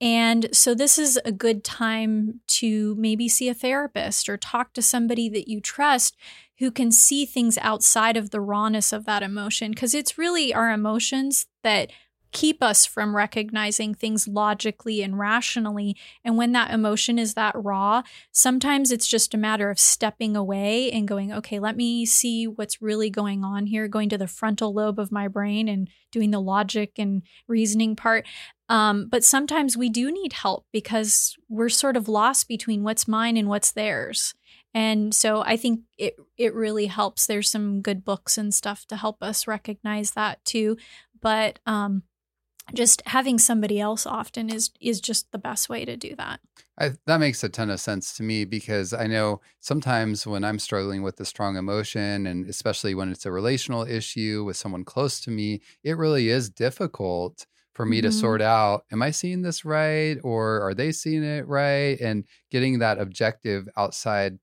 and 0.00 0.48
so 0.52 0.74
this 0.74 0.96
is 0.96 1.18
a 1.24 1.32
good 1.32 1.64
time 1.64 2.40
to 2.46 2.94
maybe 2.96 3.28
see 3.28 3.48
a 3.48 3.54
therapist 3.54 4.28
or 4.28 4.36
talk 4.36 4.74
to 4.74 4.82
somebody 4.82 5.28
that 5.28 5.48
you 5.48 5.60
trust 5.60 6.16
who 6.58 6.70
can 6.70 6.90
see 6.90 7.26
things 7.26 7.58
outside 7.58 8.16
of 8.16 8.30
the 8.30 8.40
rawness 8.40 8.92
of 8.92 9.04
that 9.04 9.22
emotion 9.22 9.72
because 9.72 9.94
it's 9.94 10.18
really 10.18 10.54
our 10.54 10.70
emotions 10.70 11.46
that 11.62 11.90
keep 12.32 12.62
us 12.62 12.84
from 12.84 13.16
recognizing 13.16 13.94
things 13.94 14.28
logically 14.28 15.02
and 15.02 15.18
rationally. 15.18 15.96
And 16.22 16.36
when 16.36 16.52
that 16.52 16.70
emotion 16.70 17.18
is 17.18 17.32
that 17.32 17.54
raw, 17.56 18.02
sometimes 18.30 18.92
it's 18.92 19.06
just 19.06 19.32
a 19.32 19.38
matter 19.38 19.70
of 19.70 19.78
stepping 19.78 20.36
away 20.36 20.90
and 20.92 21.08
going, 21.08 21.32
okay, 21.32 21.58
let 21.58 21.76
me 21.76 22.04
see 22.04 22.46
what's 22.46 22.82
really 22.82 23.08
going 23.08 23.42
on 23.42 23.66
here, 23.66 23.88
going 23.88 24.10
to 24.10 24.18
the 24.18 24.26
frontal 24.26 24.74
lobe 24.74 24.98
of 24.98 25.10
my 25.10 25.28
brain 25.28 25.66
and 25.66 25.88
doing 26.12 26.30
the 26.30 26.40
logic 26.40 26.98
and 26.98 27.22
reasoning 27.48 27.96
part. 27.96 28.26
Um, 28.68 29.08
but 29.08 29.24
sometimes 29.24 29.76
we 29.76 29.88
do 29.88 30.12
need 30.12 30.34
help 30.34 30.66
because 30.72 31.36
we're 31.48 31.70
sort 31.70 31.96
of 31.96 32.06
lost 32.06 32.48
between 32.48 32.82
what's 32.82 33.08
mine 33.08 33.38
and 33.38 33.48
what's 33.48 33.72
theirs. 33.72 34.34
And 34.76 35.14
so 35.14 35.40
I 35.40 35.56
think 35.56 35.80
it 35.96 36.16
it 36.36 36.52
really 36.52 36.84
helps. 36.84 37.26
There's 37.26 37.50
some 37.50 37.80
good 37.80 38.04
books 38.04 38.36
and 38.36 38.52
stuff 38.52 38.84
to 38.88 38.96
help 38.96 39.22
us 39.22 39.46
recognize 39.46 40.10
that 40.10 40.44
too. 40.44 40.76
But 41.18 41.60
um, 41.64 42.02
just 42.74 43.00
having 43.06 43.38
somebody 43.38 43.80
else 43.80 44.04
often 44.04 44.50
is 44.50 44.72
is 44.78 45.00
just 45.00 45.32
the 45.32 45.38
best 45.38 45.70
way 45.70 45.86
to 45.86 45.96
do 45.96 46.14
that. 46.16 46.40
I, 46.78 46.90
that 47.06 47.20
makes 47.20 47.42
a 47.42 47.48
ton 47.48 47.70
of 47.70 47.80
sense 47.80 48.14
to 48.18 48.22
me 48.22 48.44
because 48.44 48.92
I 48.92 49.06
know 49.06 49.40
sometimes 49.60 50.26
when 50.26 50.44
I'm 50.44 50.58
struggling 50.58 51.02
with 51.02 51.18
a 51.20 51.24
strong 51.24 51.56
emotion, 51.56 52.26
and 52.26 52.46
especially 52.46 52.94
when 52.94 53.10
it's 53.10 53.24
a 53.24 53.32
relational 53.32 53.84
issue 53.84 54.44
with 54.44 54.58
someone 54.58 54.84
close 54.84 55.20
to 55.20 55.30
me, 55.30 55.62
it 55.84 55.96
really 55.96 56.28
is 56.28 56.50
difficult 56.50 57.46
for 57.72 57.86
me 57.86 58.02
mm-hmm. 58.02 58.08
to 58.08 58.12
sort 58.12 58.42
out 58.42 58.84
am 58.92 59.00
I 59.00 59.10
seeing 59.10 59.40
this 59.40 59.64
right 59.64 60.18
or 60.22 60.60
are 60.60 60.74
they 60.74 60.92
seeing 60.92 61.24
it 61.24 61.48
right? 61.48 61.98
And 61.98 62.26
getting 62.50 62.80
that 62.80 62.98
objective 62.98 63.70
outside 63.78 64.38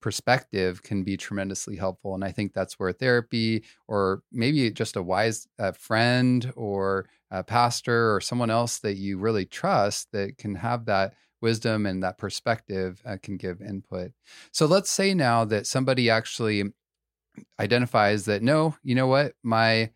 perspective 0.00 0.82
can 0.82 1.02
be 1.04 1.16
tremendously 1.16 1.76
helpful. 1.76 2.14
And 2.14 2.24
I 2.24 2.32
think 2.32 2.52
that's 2.52 2.78
where 2.78 2.92
therapy 2.92 3.64
or 3.88 4.22
maybe 4.32 4.70
just 4.70 4.96
a 4.96 5.02
wise 5.02 5.46
uh, 5.58 5.72
friend 5.72 6.52
or 6.56 7.08
a 7.30 7.44
pastor 7.44 8.14
or 8.14 8.20
someone 8.20 8.50
else 8.50 8.78
that 8.78 8.96
you 8.96 9.18
really 9.18 9.46
trust 9.46 10.10
that 10.12 10.38
can 10.38 10.56
have 10.56 10.86
that 10.86 11.14
wisdom 11.40 11.86
and 11.86 12.02
that 12.02 12.18
perspective 12.18 13.02
uh, 13.06 13.16
can 13.22 13.36
give 13.36 13.62
input. 13.62 14.12
So 14.52 14.66
let's 14.66 14.90
say 14.90 15.14
now 15.14 15.44
that 15.46 15.66
somebody 15.66 16.10
actually 16.10 16.64
identifies 17.58 18.24
that 18.26 18.42
no, 18.42 18.76
you 18.82 18.94
know 18.94 19.06
what, 19.06 19.34
my 19.42 19.90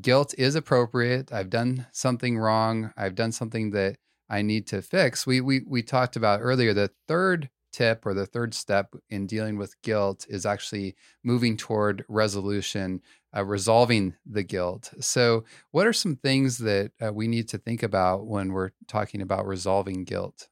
guilt 0.00 0.34
is 0.36 0.54
appropriate. 0.54 1.32
I've 1.32 1.50
done 1.50 1.86
something 1.92 2.38
wrong. 2.38 2.92
I've 2.96 3.14
done 3.14 3.32
something 3.32 3.70
that 3.70 3.96
I 4.30 4.42
need 4.42 4.66
to 4.68 4.82
fix. 4.82 5.26
We 5.26 5.40
we 5.40 5.62
we 5.66 5.82
talked 5.82 6.16
about 6.16 6.40
earlier 6.42 6.74
the 6.74 6.90
third 7.06 7.48
tip 7.78 8.04
or 8.04 8.12
the 8.12 8.26
third 8.26 8.54
step 8.54 8.94
in 9.08 9.26
dealing 9.26 9.56
with 9.56 9.80
guilt 9.82 10.26
is 10.28 10.44
actually 10.44 10.96
moving 11.22 11.56
toward 11.56 12.04
resolution, 12.08 13.00
uh, 13.36 13.44
resolving 13.44 14.14
the 14.26 14.42
guilt. 14.42 14.92
So, 15.00 15.44
what 15.70 15.86
are 15.86 15.92
some 15.92 16.16
things 16.16 16.58
that 16.58 16.90
uh, 17.00 17.12
we 17.12 17.28
need 17.28 17.48
to 17.50 17.58
think 17.58 17.82
about 17.82 18.26
when 18.26 18.52
we're 18.52 18.70
talking 18.88 19.22
about 19.22 19.46
resolving 19.46 20.04
guilt? 20.04 20.48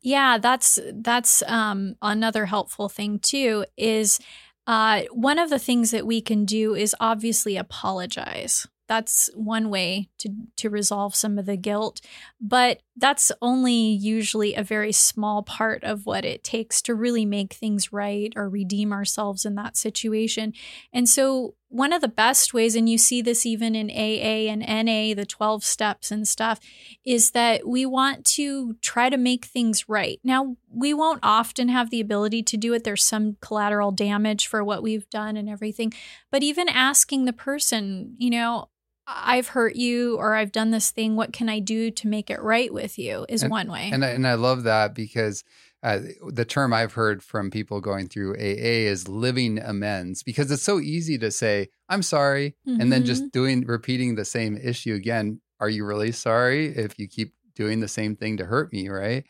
Yeah, 0.00 0.38
that's 0.38 0.78
that's 0.94 1.42
um, 1.48 1.96
another 2.00 2.46
helpful 2.46 2.88
thing 2.88 3.18
too. 3.18 3.64
Is 3.76 4.20
uh, 4.66 5.02
one 5.10 5.38
of 5.38 5.50
the 5.50 5.58
things 5.58 5.90
that 5.90 6.06
we 6.06 6.20
can 6.20 6.44
do 6.44 6.74
is 6.74 6.94
obviously 7.00 7.56
apologize 7.56 8.66
that's 8.92 9.30
one 9.34 9.70
way 9.70 10.10
to 10.18 10.28
to 10.54 10.68
resolve 10.68 11.14
some 11.14 11.38
of 11.38 11.46
the 11.46 11.56
guilt 11.56 12.02
but 12.42 12.82
that's 12.96 13.32
only 13.40 13.72
usually 13.72 14.54
a 14.54 14.62
very 14.62 14.92
small 14.92 15.42
part 15.42 15.82
of 15.82 16.04
what 16.04 16.24
it 16.24 16.44
takes 16.44 16.82
to 16.82 16.94
really 16.94 17.24
make 17.24 17.54
things 17.54 17.92
right 17.92 18.32
or 18.36 18.48
redeem 18.48 18.92
ourselves 18.92 19.46
in 19.46 19.54
that 19.54 19.76
situation. 19.76 20.52
And 20.92 21.08
so 21.08 21.54
one 21.68 21.94
of 21.94 22.02
the 22.02 22.08
best 22.08 22.52
ways 22.52 22.76
and 22.76 22.86
you 22.86 22.98
see 22.98 23.22
this 23.22 23.46
even 23.46 23.74
in 23.74 23.88
AA 23.88 24.50
and 24.50 24.60
NA 24.60 25.14
the 25.14 25.24
12 25.24 25.64
steps 25.64 26.10
and 26.10 26.28
stuff 26.28 26.60
is 27.02 27.30
that 27.30 27.66
we 27.66 27.86
want 27.86 28.26
to 28.26 28.74
try 28.82 29.08
to 29.08 29.16
make 29.16 29.46
things 29.46 29.88
right. 29.88 30.20
Now 30.22 30.56
we 30.70 30.92
won't 30.92 31.20
often 31.22 31.70
have 31.70 31.88
the 31.88 32.00
ability 32.00 32.42
to 32.42 32.58
do 32.58 32.74
it. 32.74 32.84
There's 32.84 33.04
some 33.04 33.38
collateral 33.40 33.90
damage 33.90 34.46
for 34.46 34.62
what 34.62 34.82
we've 34.82 35.08
done 35.08 35.38
and 35.38 35.48
everything 35.48 35.94
but 36.30 36.42
even 36.42 36.68
asking 36.68 37.24
the 37.24 37.32
person 37.32 38.14
you 38.18 38.28
know 38.28 38.68
I've 39.06 39.48
hurt 39.48 39.76
you 39.76 40.16
or 40.16 40.34
I've 40.34 40.52
done 40.52 40.70
this 40.70 40.90
thing. 40.90 41.16
What 41.16 41.32
can 41.32 41.48
I 41.48 41.58
do 41.58 41.90
to 41.90 42.08
make 42.08 42.30
it 42.30 42.40
right 42.40 42.72
with 42.72 42.98
you? 42.98 43.26
Is 43.28 43.42
and, 43.42 43.50
one 43.50 43.70
way. 43.70 43.90
And 43.92 44.04
I, 44.04 44.08
and 44.08 44.26
I 44.26 44.34
love 44.34 44.62
that 44.62 44.94
because 44.94 45.42
uh, 45.82 45.98
the 46.28 46.44
term 46.44 46.72
I've 46.72 46.92
heard 46.92 47.22
from 47.22 47.50
people 47.50 47.80
going 47.80 48.08
through 48.08 48.34
AA 48.36 48.86
is 48.88 49.08
living 49.08 49.58
amends 49.58 50.22
because 50.22 50.50
it's 50.50 50.62
so 50.62 50.78
easy 50.78 51.18
to 51.18 51.30
say, 51.30 51.68
I'm 51.88 52.02
sorry, 52.02 52.54
mm-hmm. 52.66 52.80
and 52.80 52.92
then 52.92 53.04
just 53.04 53.22
mm-hmm. 53.22 53.30
doing, 53.30 53.66
repeating 53.66 54.14
the 54.14 54.24
same 54.24 54.56
issue 54.56 54.94
again. 54.94 55.40
Are 55.58 55.68
you 55.68 55.84
really 55.84 56.12
sorry 56.12 56.66
if 56.66 56.98
you 56.98 57.08
keep 57.08 57.34
doing 57.56 57.80
the 57.80 57.88
same 57.88 58.14
thing 58.14 58.36
to 58.36 58.44
hurt 58.44 58.72
me? 58.72 58.88
Right. 58.88 59.24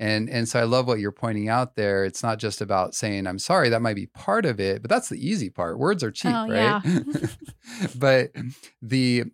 And 0.00 0.30
and 0.30 0.48
so 0.48 0.60
I 0.60 0.64
love 0.64 0.86
what 0.86 1.00
you're 1.00 1.10
pointing 1.10 1.48
out 1.48 1.74
there. 1.74 2.04
It's 2.04 2.22
not 2.22 2.38
just 2.38 2.60
about 2.60 2.94
saying 2.94 3.26
I'm 3.26 3.38
sorry. 3.38 3.68
That 3.68 3.82
might 3.82 3.96
be 3.96 4.06
part 4.06 4.46
of 4.46 4.60
it, 4.60 4.80
but 4.80 4.88
that's 4.88 5.08
the 5.08 5.16
easy 5.16 5.50
part. 5.50 5.78
Words 5.78 6.04
are 6.04 6.12
cheap, 6.12 6.32
oh, 6.32 6.48
right? 6.48 6.80
Yeah. 6.84 7.26
but 7.96 8.30
the 8.80 9.24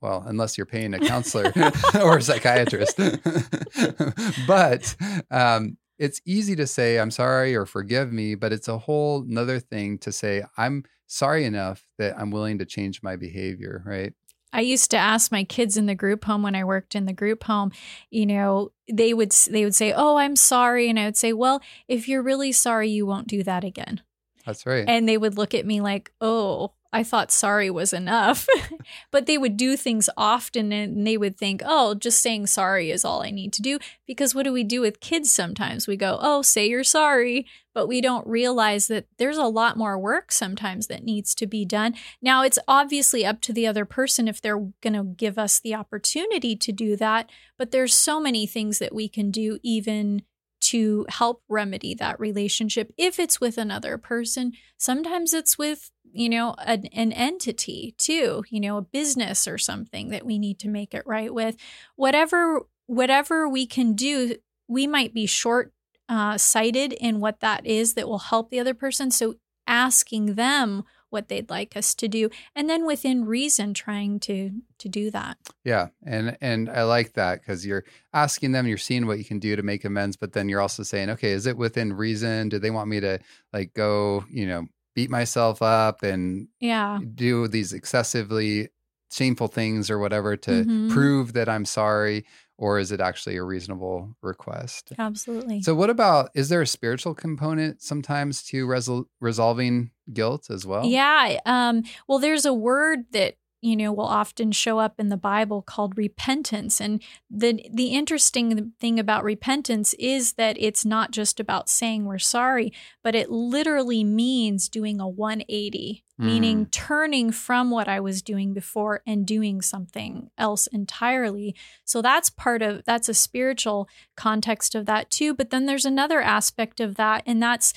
well, 0.00 0.22
unless 0.26 0.56
you're 0.56 0.66
paying 0.66 0.94
a 0.94 1.00
counselor 1.00 1.52
or 2.00 2.18
a 2.18 2.22
psychiatrist. 2.22 2.96
but 4.46 4.94
um, 5.30 5.76
it's 5.98 6.20
easy 6.24 6.54
to 6.56 6.66
say 6.68 7.00
I'm 7.00 7.10
sorry 7.10 7.56
or 7.56 7.66
forgive 7.66 8.12
me, 8.12 8.36
but 8.36 8.52
it's 8.52 8.68
a 8.68 8.78
whole 8.78 9.22
another 9.22 9.58
thing 9.58 9.98
to 9.98 10.12
say 10.12 10.44
I'm 10.56 10.84
sorry 11.08 11.44
enough 11.44 11.84
that 11.98 12.18
I'm 12.18 12.30
willing 12.30 12.58
to 12.58 12.64
change 12.64 13.02
my 13.02 13.16
behavior, 13.16 13.82
right? 13.84 14.14
I 14.52 14.60
used 14.60 14.90
to 14.90 14.96
ask 14.96 15.32
my 15.32 15.44
kids 15.44 15.76
in 15.76 15.86
the 15.86 15.94
group 15.94 16.24
home 16.24 16.42
when 16.42 16.54
I 16.54 16.64
worked 16.64 16.94
in 16.94 17.06
the 17.06 17.12
group 17.12 17.44
home, 17.44 17.72
you 18.10 18.26
know, 18.26 18.72
they 18.92 19.14
would 19.14 19.32
they 19.50 19.64
would 19.64 19.74
say, 19.74 19.92
"Oh, 19.92 20.16
I'm 20.16 20.36
sorry." 20.36 20.88
And 20.88 20.98
I 20.98 21.06
would 21.06 21.16
say, 21.16 21.32
"Well, 21.32 21.62
if 21.88 22.08
you're 22.08 22.22
really 22.22 22.52
sorry, 22.52 22.90
you 22.90 23.06
won't 23.06 23.28
do 23.28 23.42
that 23.42 23.64
again." 23.64 24.02
That's 24.44 24.66
right. 24.66 24.84
And 24.86 25.08
they 25.08 25.16
would 25.16 25.36
look 25.36 25.54
at 25.54 25.66
me 25.66 25.80
like, 25.80 26.12
"Oh, 26.20 26.72
I 26.92 27.02
thought 27.02 27.32
sorry 27.32 27.70
was 27.70 27.92
enough. 27.92 28.46
but 29.10 29.26
they 29.26 29.38
would 29.38 29.56
do 29.56 29.76
things 29.76 30.10
often 30.16 30.72
and 30.72 31.06
they 31.06 31.16
would 31.16 31.38
think, 31.38 31.62
oh, 31.64 31.94
just 31.94 32.20
saying 32.20 32.48
sorry 32.48 32.90
is 32.90 33.04
all 33.04 33.22
I 33.22 33.30
need 33.30 33.52
to 33.54 33.62
do. 33.62 33.78
Because 34.06 34.34
what 34.34 34.42
do 34.42 34.52
we 34.52 34.62
do 34.62 34.82
with 34.82 35.00
kids 35.00 35.32
sometimes? 35.32 35.86
We 35.86 35.96
go, 35.96 36.18
oh, 36.20 36.42
say 36.42 36.68
you're 36.68 36.84
sorry. 36.84 37.46
But 37.74 37.86
we 37.86 38.00
don't 38.00 38.26
realize 38.26 38.88
that 38.88 39.06
there's 39.18 39.38
a 39.38 39.44
lot 39.44 39.76
more 39.76 39.98
work 39.98 40.30
sometimes 40.30 40.88
that 40.88 41.04
needs 41.04 41.34
to 41.36 41.46
be 41.46 41.64
done. 41.64 41.94
Now, 42.20 42.42
it's 42.42 42.58
obviously 42.68 43.24
up 43.24 43.40
to 43.42 43.52
the 43.52 43.66
other 43.66 43.84
person 43.84 44.28
if 44.28 44.40
they're 44.40 44.70
going 44.82 44.92
to 44.92 45.04
give 45.04 45.38
us 45.38 45.58
the 45.58 45.74
opportunity 45.74 46.54
to 46.56 46.72
do 46.72 46.96
that. 46.96 47.30
But 47.56 47.70
there's 47.70 47.94
so 47.94 48.20
many 48.20 48.46
things 48.46 48.78
that 48.78 48.94
we 48.94 49.08
can 49.08 49.30
do 49.30 49.58
even 49.62 50.22
to 50.62 51.04
help 51.08 51.42
remedy 51.48 51.92
that 51.92 52.20
relationship 52.20 52.92
if 52.96 53.18
it's 53.18 53.40
with 53.40 53.58
another 53.58 53.98
person. 53.98 54.52
Sometimes 54.78 55.34
it's 55.34 55.58
with, 55.58 55.90
you 56.12 56.28
know, 56.28 56.54
an, 56.58 56.86
an, 56.92 57.12
entity 57.12 57.94
too, 57.98 58.44
you 58.48 58.60
know, 58.60 58.76
a 58.76 58.82
business 58.82 59.48
or 59.48 59.58
something 59.58 60.10
that 60.10 60.24
we 60.24 60.38
need 60.38 60.60
to 60.60 60.68
make 60.68 60.94
it 60.94 61.02
right 61.04 61.34
with. 61.34 61.56
Whatever 61.96 62.62
whatever 62.86 63.48
we 63.48 63.66
can 63.66 63.94
do, 63.94 64.36
we 64.68 64.86
might 64.86 65.12
be 65.12 65.26
short 65.26 65.72
uh, 66.08 66.36
sighted 66.38 66.92
in 66.92 67.20
what 67.20 67.40
that 67.40 67.64
is 67.66 67.94
that 67.94 68.08
will 68.08 68.18
help 68.18 68.50
the 68.50 68.60
other 68.60 68.74
person. 68.74 69.10
So 69.10 69.36
asking 69.66 70.34
them 70.34 70.82
what 71.10 71.28
they'd 71.28 71.48
like 71.50 71.76
us 71.76 71.94
to 71.94 72.08
do 72.08 72.28
and 72.56 72.68
then 72.70 72.84
within 72.86 73.24
reason 73.24 73.72
trying 73.74 74.18
to 74.18 74.50
to 74.78 74.88
do 74.88 75.08
that 75.10 75.36
yeah 75.62 75.86
and 76.04 76.36
and 76.40 76.68
i 76.70 76.82
like 76.82 77.12
that 77.12 77.38
because 77.40 77.64
you're 77.64 77.84
asking 78.12 78.50
them 78.52 78.66
you're 78.66 78.76
seeing 78.78 79.06
what 79.06 79.18
you 79.18 79.24
can 79.24 79.38
do 79.38 79.54
to 79.54 79.62
make 79.62 79.84
amends 79.84 80.16
but 80.16 80.32
then 80.32 80.48
you're 80.48 80.60
also 80.60 80.82
saying 80.82 81.10
okay 81.10 81.30
is 81.30 81.46
it 81.46 81.56
within 81.56 81.92
reason 81.92 82.48
do 82.48 82.58
they 82.58 82.70
want 82.70 82.88
me 82.88 82.98
to 82.98 83.18
like 83.52 83.72
go 83.74 84.24
you 84.30 84.46
know 84.46 84.66
beat 84.96 85.10
myself 85.10 85.60
up 85.62 86.02
and 86.02 86.48
yeah 86.60 86.98
do 87.14 87.46
these 87.46 87.72
excessively 87.72 88.68
shameful 89.12 89.48
things 89.48 89.90
or 89.90 89.98
whatever 89.98 90.36
to 90.38 90.64
Mhm. 90.64 90.88
prove 90.88 91.34
that 91.34 91.46
I'm 91.46 91.66
sorry? 91.66 92.24
Or 92.58 92.78
is 92.78 92.92
it 92.92 93.00
actually 93.00 93.36
a 93.36 93.42
reasonable 93.42 94.16
request? 94.22 94.92
Absolutely. 94.98 95.62
So, 95.62 95.74
what 95.74 95.90
about 95.90 96.30
is 96.34 96.48
there 96.48 96.62
a 96.62 96.66
spiritual 96.66 97.14
component 97.14 97.82
sometimes 97.82 98.42
to 98.44 98.66
resol- 98.66 99.06
resolving 99.20 99.90
guilt 100.12 100.48
as 100.50 100.66
well? 100.66 100.84
Yeah. 100.84 101.40
Um, 101.46 101.82
well, 102.06 102.18
there's 102.18 102.44
a 102.44 102.54
word 102.54 103.06
that 103.12 103.36
you 103.62 103.76
know 103.76 103.92
will 103.92 104.04
often 104.04 104.52
show 104.52 104.78
up 104.78 104.94
in 104.98 105.08
the 105.08 105.16
Bible 105.16 105.62
called 105.62 105.96
repentance, 105.96 106.80
and 106.80 107.02
the 107.30 107.64
the 107.72 107.88
interesting 107.88 108.72
thing 108.78 108.98
about 108.98 109.24
repentance 109.24 109.94
is 109.94 110.34
that 110.34 110.56
it's 110.60 110.84
not 110.84 111.10
just 111.10 111.40
about 111.40 111.68
saying 111.68 112.04
we're 112.04 112.18
sorry, 112.18 112.72
but 113.02 113.14
it 113.14 113.30
literally 113.30 114.04
means 114.04 114.68
doing 114.68 115.00
a 115.00 115.08
180, 115.08 116.04
meaning 116.22 116.66
turning 116.66 117.30
from 117.32 117.70
what 117.70 117.88
I 117.88 118.00
was 118.00 118.22
doing 118.22 118.54
before 118.54 119.02
and 119.06 119.26
doing 119.26 119.60
something 119.60 120.30
else 120.38 120.66
entirely. 120.68 121.54
So 121.84 122.02
that's 122.02 122.30
part 122.30 122.62
of 122.62 122.84
that's 122.84 123.08
a 123.08 123.14
spiritual 123.14 123.88
context 124.16 124.74
of 124.74 124.86
that 124.86 125.10
too. 125.10 125.34
But 125.34 125.50
then 125.50 125.66
there's 125.66 125.84
another 125.84 126.20
aspect 126.20 126.80
of 126.80 126.96
that, 126.96 127.22
and 127.26 127.42
that's 127.42 127.74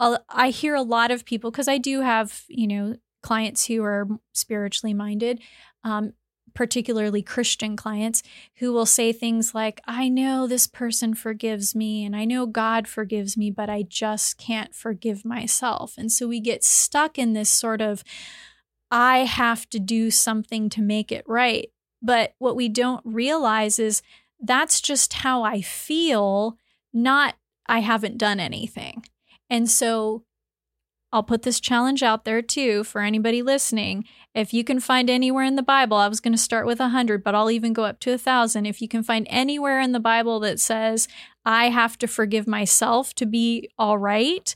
I 0.00 0.50
hear 0.50 0.74
a 0.74 0.82
lot 0.82 1.10
of 1.10 1.24
people 1.24 1.50
because 1.50 1.68
I 1.68 1.78
do 1.78 2.00
have 2.00 2.44
you 2.48 2.66
know 2.66 2.96
clients 3.22 3.66
who 3.66 3.82
are 3.84 4.08
spiritually 4.32 4.94
minded, 4.94 5.40
um, 5.84 6.14
particularly 6.54 7.22
Christian 7.22 7.76
clients, 7.76 8.22
who 8.56 8.72
will 8.72 8.86
say 8.86 9.12
things 9.12 9.54
like, 9.54 9.80
"I 9.86 10.08
know 10.08 10.46
this 10.46 10.66
person 10.66 11.14
forgives 11.14 11.74
me, 11.74 12.04
and 12.04 12.14
I 12.14 12.24
know 12.24 12.46
God 12.46 12.88
forgives 12.88 13.36
me, 13.36 13.50
but 13.50 13.70
I 13.70 13.82
just 13.82 14.38
can't 14.38 14.74
forgive 14.74 15.24
myself." 15.24 15.94
And 15.96 16.10
so 16.10 16.26
we 16.28 16.40
get 16.40 16.64
stuck 16.64 17.18
in 17.18 17.32
this 17.32 17.50
sort 17.50 17.80
of, 17.80 18.04
"I 18.90 19.18
have 19.18 19.68
to 19.70 19.78
do 19.78 20.10
something 20.10 20.68
to 20.70 20.82
make 20.82 21.12
it 21.12 21.24
right." 21.26 21.70
But 22.02 22.34
what 22.38 22.56
we 22.56 22.68
don't 22.68 23.04
realize 23.04 23.78
is 23.78 24.02
that's 24.40 24.80
just 24.80 25.12
how 25.12 25.42
I 25.42 25.60
feel, 25.60 26.56
not 26.92 27.36
I 27.66 27.80
haven't 27.80 28.18
done 28.18 28.40
anything. 28.40 29.04
And 29.48 29.70
so 29.70 30.24
I'll 31.12 31.22
put 31.24 31.42
this 31.42 31.58
challenge 31.60 32.02
out 32.02 32.24
there 32.24 32.40
too 32.42 32.84
for 32.84 33.00
anybody 33.00 33.42
listening. 33.42 34.04
If 34.34 34.54
you 34.54 34.62
can 34.62 34.78
find 34.78 35.10
anywhere 35.10 35.44
in 35.44 35.56
the 35.56 35.62
Bible, 35.62 35.96
I 35.96 36.06
was 36.08 36.20
going 36.20 36.32
to 36.34 36.38
start 36.38 36.66
with 36.66 36.78
a 36.80 36.90
hundred, 36.90 37.24
but 37.24 37.34
I'll 37.34 37.50
even 37.50 37.72
go 37.72 37.82
up 37.84 37.98
to 38.00 38.12
a 38.12 38.18
thousand. 38.18 38.66
If 38.66 38.80
you 38.80 38.86
can 38.88 39.02
find 39.02 39.26
anywhere 39.28 39.80
in 39.80 39.90
the 39.92 39.98
Bible 40.00 40.38
that 40.40 40.60
says, 40.60 41.08
I 41.44 41.70
have 41.70 41.98
to 41.98 42.06
forgive 42.06 42.46
myself 42.46 43.12
to 43.14 43.26
be 43.26 43.68
all 43.76 43.98
right, 43.98 44.54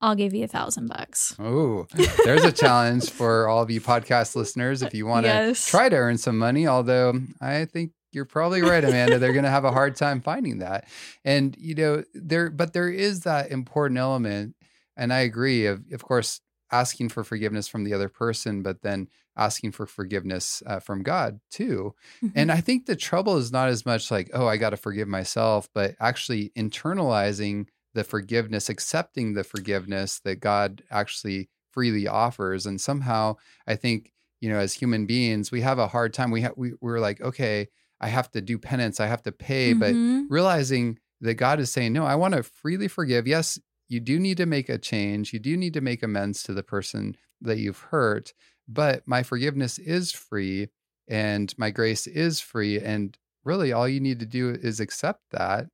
I'll 0.00 0.14
give 0.14 0.34
you 0.34 0.44
a 0.44 0.48
thousand 0.48 0.88
bucks. 0.88 1.34
Oh, 1.38 1.86
there's 2.24 2.44
a 2.44 2.52
challenge 2.52 3.10
for 3.10 3.48
all 3.48 3.62
of 3.62 3.70
you 3.70 3.80
podcast 3.80 4.36
listeners 4.36 4.82
if 4.82 4.92
you 4.94 5.06
want 5.06 5.24
to 5.24 5.32
Yes. 5.32 5.66
try 5.66 5.88
to 5.88 5.96
earn 5.96 6.18
some 6.18 6.38
money. 6.38 6.66
Although 6.68 7.20
I 7.40 7.64
think 7.64 7.92
you're 8.12 8.26
probably 8.26 8.62
right, 8.62 8.84
Amanda. 8.84 9.18
They're 9.18 9.32
going 9.32 9.44
to 9.44 9.50
have 9.50 9.64
a 9.64 9.72
hard 9.72 9.96
time 9.96 10.20
finding 10.20 10.58
that. 10.58 10.86
And 11.24 11.56
you 11.58 11.74
know, 11.74 12.04
there, 12.14 12.50
but 12.50 12.74
there 12.74 12.90
is 12.90 13.20
that 13.22 13.50
important 13.50 13.98
element, 13.98 14.54
and 14.96 15.12
I 15.12 15.20
agree. 15.20 15.66
Of 15.66 15.82
of 15.92 16.02
course, 16.04 16.40
asking 16.72 17.10
for 17.10 17.24
forgiveness 17.24 17.68
from 17.68 17.84
the 17.84 17.92
other 17.94 18.08
person, 18.08 18.62
but 18.62 18.82
then 18.82 19.08
asking 19.36 19.72
for 19.72 19.86
forgiveness 19.86 20.62
uh, 20.66 20.78
from 20.80 21.02
God 21.02 21.40
too. 21.50 21.94
And 22.36 22.50
I 22.52 22.60
think 22.60 22.86
the 22.86 22.94
trouble 22.96 23.36
is 23.36 23.50
not 23.52 23.68
as 23.68 23.84
much 23.84 24.10
like, 24.10 24.30
oh, 24.32 24.46
I 24.46 24.56
got 24.56 24.70
to 24.70 24.76
forgive 24.76 25.08
myself, 25.08 25.68
but 25.74 25.96
actually 26.00 26.50
internalizing 26.56 27.66
the 27.94 28.04
forgiveness, 28.04 28.68
accepting 28.68 29.34
the 29.34 29.44
forgiveness 29.44 30.20
that 30.20 30.40
God 30.40 30.82
actually 30.90 31.48
freely 31.72 32.06
offers. 32.06 32.66
And 32.66 32.80
somehow 32.80 33.36
I 33.66 33.76
think, 33.76 34.12
you 34.40 34.48
know, 34.48 34.58
as 34.58 34.74
human 34.74 35.06
beings, 35.06 35.50
we 35.50 35.60
have 35.62 35.78
a 35.78 35.88
hard 35.88 36.12
time. 36.14 36.30
We 36.30 36.42
have, 36.42 36.54
we, 36.56 36.72
we're 36.80 37.00
like, 37.00 37.20
okay, 37.20 37.68
I 38.00 38.08
have 38.08 38.30
to 38.32 38.40
do 38.40 38.58
penance, 38.58 39.00
I 39.00 39.06
have 39.06 39.22
to 39.22 39.32
pay, 39.32 39.72
but 39.72 39.94
Mhm. 39.94 40.26
realizing 40.28 40.98
that 41.20 41.34
God 41.34 41.58
is 41.60 41.70
saying, 41.70 41.92
no, 41.92 42.04
I 42.04 42.16
want 42.16 42.34
to 42.34 42.42
freely 42.42 42.88
forgive. 42.88 43.26
Yes, 43.26 43.58
you 43.88 44.00
do 44.00 44.18
need 44.18 44.36
to 44.38 44.46
make 44.46 44.68
a 44.68 44.78
change. 44.78 45.32
You 45.32 45.38
do 45.38 45.56
need 45.56 45.74
to 45.74 45.80
make 45.80 46.02
amends 46.02 46.42
to 46.44 46.54
the 46.54 46.62
person 46.62 47.16
that 47.40 47.58
you've 47.58 47.78
hurt, 47.78 48.32
but 48.66 49.06
my 49.06 49.22
forgiveness 49.22 49.78
is 49.78 50.12
free 50.12 50.68
and 51.08 51.52
my 51.58 51.70
grace 51.70 52.06
is 52.06 52.40
free. 52.40 52.80
And 52.80 53.16
really, 53.44 53.72
all 53.72 53.88
you 53.88 54.00
need 54.00 54.20
to 54.20 54.26
do 54.26 54.50
is 54.50 54.80
accept 54.80 55.20
that. 55.32 55.66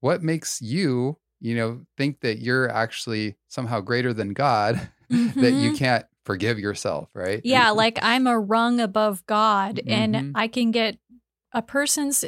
What 0.00 0.22
makes 0.22 0.62
you, 0.62 1.18
you 1.40 1.56
know, 1.56 1.84
think 1.96 2.20
that 2.20 2.38
you're 2.38 2.70
actually 2.70 3.36
somehow 3.48 3.80
greater 3.80 4.12
than 4.12 4.32
God, 4.32 4.88
that 5.10 5.54
you 5.54 5.70
Mhm. 5.72 5.76
can't 5.76 6.06
forgive 6.24 6.58
yourself, 6.58 7.10
right? 7.14 7.40
Yeah, 7.44 7.70
like 7.70 7.98
I'm 8.02 8.26
a 8.26 8.38
rung 8.38 8.80
above 8.80 9.26
God 9.26 9.80
Mhm. 9.84 9.90
and 9.90 10.36
I 10.36 10.46
can 10.46 10.70
get 10.70 10.98
a 11.52 11.62
person's 11.62 12.24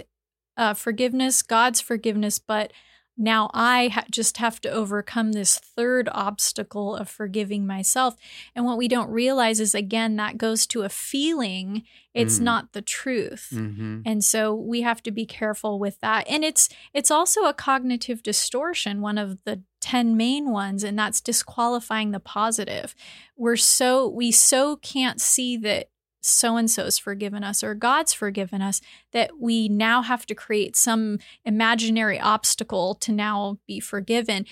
uh, 0.56 0.74
forgiveness, 0.74 1.42
God's 1.42 1.80
forgiveness, 1.80 2.38
but 2.38 2.72
now 3.20 3.50
I 3.52 3.88
ha- 3.88 4.04
just 4.10 4.38
have 4.38 4.60
to 4.62 4.70
overcome 4.70 5.32
this 5.32 5.58
third 5.58 6.08
obstacle 6.10 6.96
of 6.96 7.08
forgiving 7.08 7.66
myself. 7.66 8.16
And 8.56 8.64
what 8.64 8.78
we 8.78 8.88
don't 8.88 9.10
realize 9.10 9.60
is, 9.60 9.74
again, 9.74 10.16
that 10.16 10.38
goes 10.38 10.66
to 10.68 10.82
a 10.82 10.88
feeling, 10.88 11.82
it's 12.14 12.38
Mm. 12.38 12.42
not 12.42 12.72
the 12.72 12.82
truth. 12.82 13.48
hmm 13.50 14.00
And 14.06 14.24
so 14.24 14.54
we 14.54 14.80
have 14.80 15.02
to 15.04 15.10
be 15.10 15.26
careful 15.26 15.78
with 15.78 16.00
that. 16.00 16.26
And 16.28 16.44
it's 16.44 16.68
it's 16.94 17.10
also 17.10 17.44
a 17.44 17.54
cognitive 17.54 18.22
distortion, 18.22 19.00
one 19.00 19.18
of 19.18 19.44
the 19.44 19.62
10 19.80 20.16
main 20.16 20.50
ones, 20.50 20.82
and 20.82 20.98
that's 20.98 21.20
disqualifying 21.20 22.10
the 22.10 22.20
positive. 22.20 22.94
We're 23.36 23.56
so 23.56 24.08
we 24.08 24.32
so 24.32 24.76
can't 24.76 25.20
see 25.20 25.56
that 25.58 25.88
so 26.20 26.56
and 26.56 26.70
so's 26.70 26.98
forgiven 26.98 27.42
us 27.44 27.62
or 27.62 27.74
God's 27.74 28.12
forgiven 28.12 28.60
us 28.62 28.80
that 29.12 29.38
we 29.40 29.68
now 29.68 30.02
have 30.02 30.26
to 30.26 30.34
create 30.34 30.76
some 30.76 31.18
imaginary 31.44 32.20
obstacle 32.20 32.94
to 32.96 33.12
now 33.12 33.58
be 33.66 33.80
forgiven. 33.80 34.46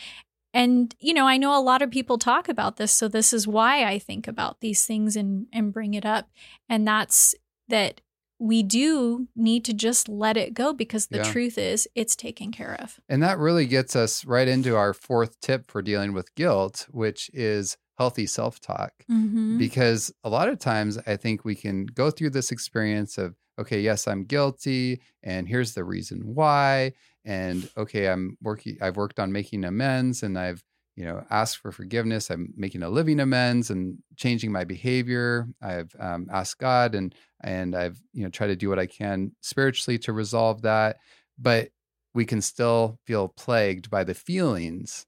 And 0.54 0.94
you 0.98 1.12
know, 1.12 1.26
I 1.26 1.36
know 1.36 1.58
a 1.58 1.62
lot 1.62 1.82
of 1.82 1.90
people 1.90 2.18
talk 2.18 2.48
about 2.48 2.76
this, 2.78 2.92
so 2.92 3.06
this 3.08 3.32
is 3.32 3.46
why 3.46 3.84
I 3.84 3.98
think 3.98 4.26
about 4.26 4.60
these 4.60 4.86
things 4.86 5.14
and 5.16 5.46
and 5.52 5.72
bring 5.72 5.94
it 5.94 6.06
up. 6.06 6.28
And 6.68 6.86
that's 6.88 7.34
that 7.68 8.00
we 8.40 8.62
do 8.62 9.26
need 9.34 9.64
to 9.64 9.74
just 9.74 10.08
let 10.08 10.36
it 10.36 10.54
go 10.54 10.72
because 10.72 11.08
the 11.08 11.16
Yeah. 11.18 11.24
truth 11.32 11.58
is 11.58 11.88
it's 11.96 12.14
taken 12.14 12.52
care 12.52 12.76
of. 12.80 13.00
And 13.08 13.20
that 13.22 13.36
really 13.38 13.66
gets 13.66 13.96
us 13.96 14.24
right 14.24 14.46
into 14.46 14.76
our 14.76 14.94
fourth 14.94 15.40
tip 15.40 15.70
for 15.70 15.82
dealing 15.82 16.12
with 16.12 16.34
guilt, 16.36 16.86
which 16.90 17.30
is 17.34 17.76
healthy 17.98 18.26
self 18.26 18.60
talk. 18.60 18.92
Mm-hmm. 19.10 19.58
Because 19.58 20.12
a 20.24 20.30
lot 20.30 20.48
of 20.48 20.58
times 20.58 20.98
I 21.06 21.16
think 21.16 21.44
we 21.44 21.54
can 21.54 21.84
go 21.86 22.10
through 22.10 22.30
this 22.30 22.52
experience 22.52 23.18
of, 23.18 23.34
okay, 23.58 23.80
yes, 23.80 24.06
I'm 24.06 24.24
guilty, 24.24 25.00
and 25.22 25.48
here's 25.48 25.74
the 25.74 25.84
reason 25.84 26.22
why. 26.24 26.92
And 27.24 27.68
okay, 27.76 28.08
I'm 28.08 28.38
working, 28.40 28.78
I've 28.80 28.96
worked 28.96 29.18
on 29.18 29.32
making 29.32 29.64
amends 29.64 30.22
and 30.22 30.38
I've, 30.38 30.62
you 30.96 31.04
know, 31.04 31.24
asked 31.30 31.58
for 31.58 31.72
forgiveness. 31.72 32.30
I'm 32.30 32.54
making 32.56 32.82
a 32.82 32.88
living 32.88 33.20
amends 33.20 33.70
and 33.70 33.98
changing 34.16 34.50
my 34.50 34.64
behavior. 34.64 35.46
I've 35.60 35.94
um, 35.98 36.28
asked 36.32 36.58
God 36.58 36.94
and 36.94 37.14
and 37.40 37.76
I've, 37.76 38.00
you 38.12 38.24
know, 38.24 38.30
tried 38.30 38.48
to 38.48 38.56
do 38.56 38.68
what 38.68 38.78
I 38.78 38.86
can 38.86 39.32
spiritually 39.40 39.98
to 40.00 40.12
resolve 40.12 40.62
that. 40.62 40.96
But 41.38 41.68
we 42.14 42.24
can 42.24 42.40
still 42.40 42.98
feel 43.04 43.28
plagued 43.28 43.90
by 43.90 44.04
the 44.04 44.14
feelings 44.14 45.06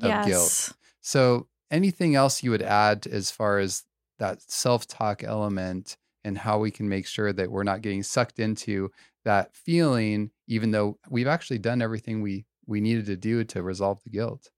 of 0.00 0.08
yes. 0.08 0.26
guilt. 0.26 0.78
So, 1.00 1.48
anything 1.72 2.14
else 2.14 2.42
you 2.42 2.50
would 2.50 2.62
add 2.62 3.06
as 3.06 3.30
far 3.30 3.58
as 3.58 3.82
that 4.18 4.40
self 4.42 4.86
talk 4.86 5.24
element 5.24 5.96
and 6.22 6.38
how 6.38 6.58
we 6.58 6.70
can 6.70 6.88
make 6.88 7.06
sure 7.06 7.32
that 7.32 7.50
we're 7.50 7.64
not 7.64 7.82
getting 7.82 8.04
sucked 8.04 8.38
into 8.38 8.90
that 9.24 9.56
feeling, 9.56 10.30
even 10.46 10.70
though 10.70 10.98
we've 11.10 11.26
actually 11.26 11.58
done 11.58 11.82
everything 11.82 12.22
we, 12.22 12.44
we 12.66 12.80
needed 12.80 13.06
to 13.06 13.16
do 13.16 13.42
to 13.42 13.62
resolve 13.62 14.00
the 14.04 14.10
guilt? 14.10 14.50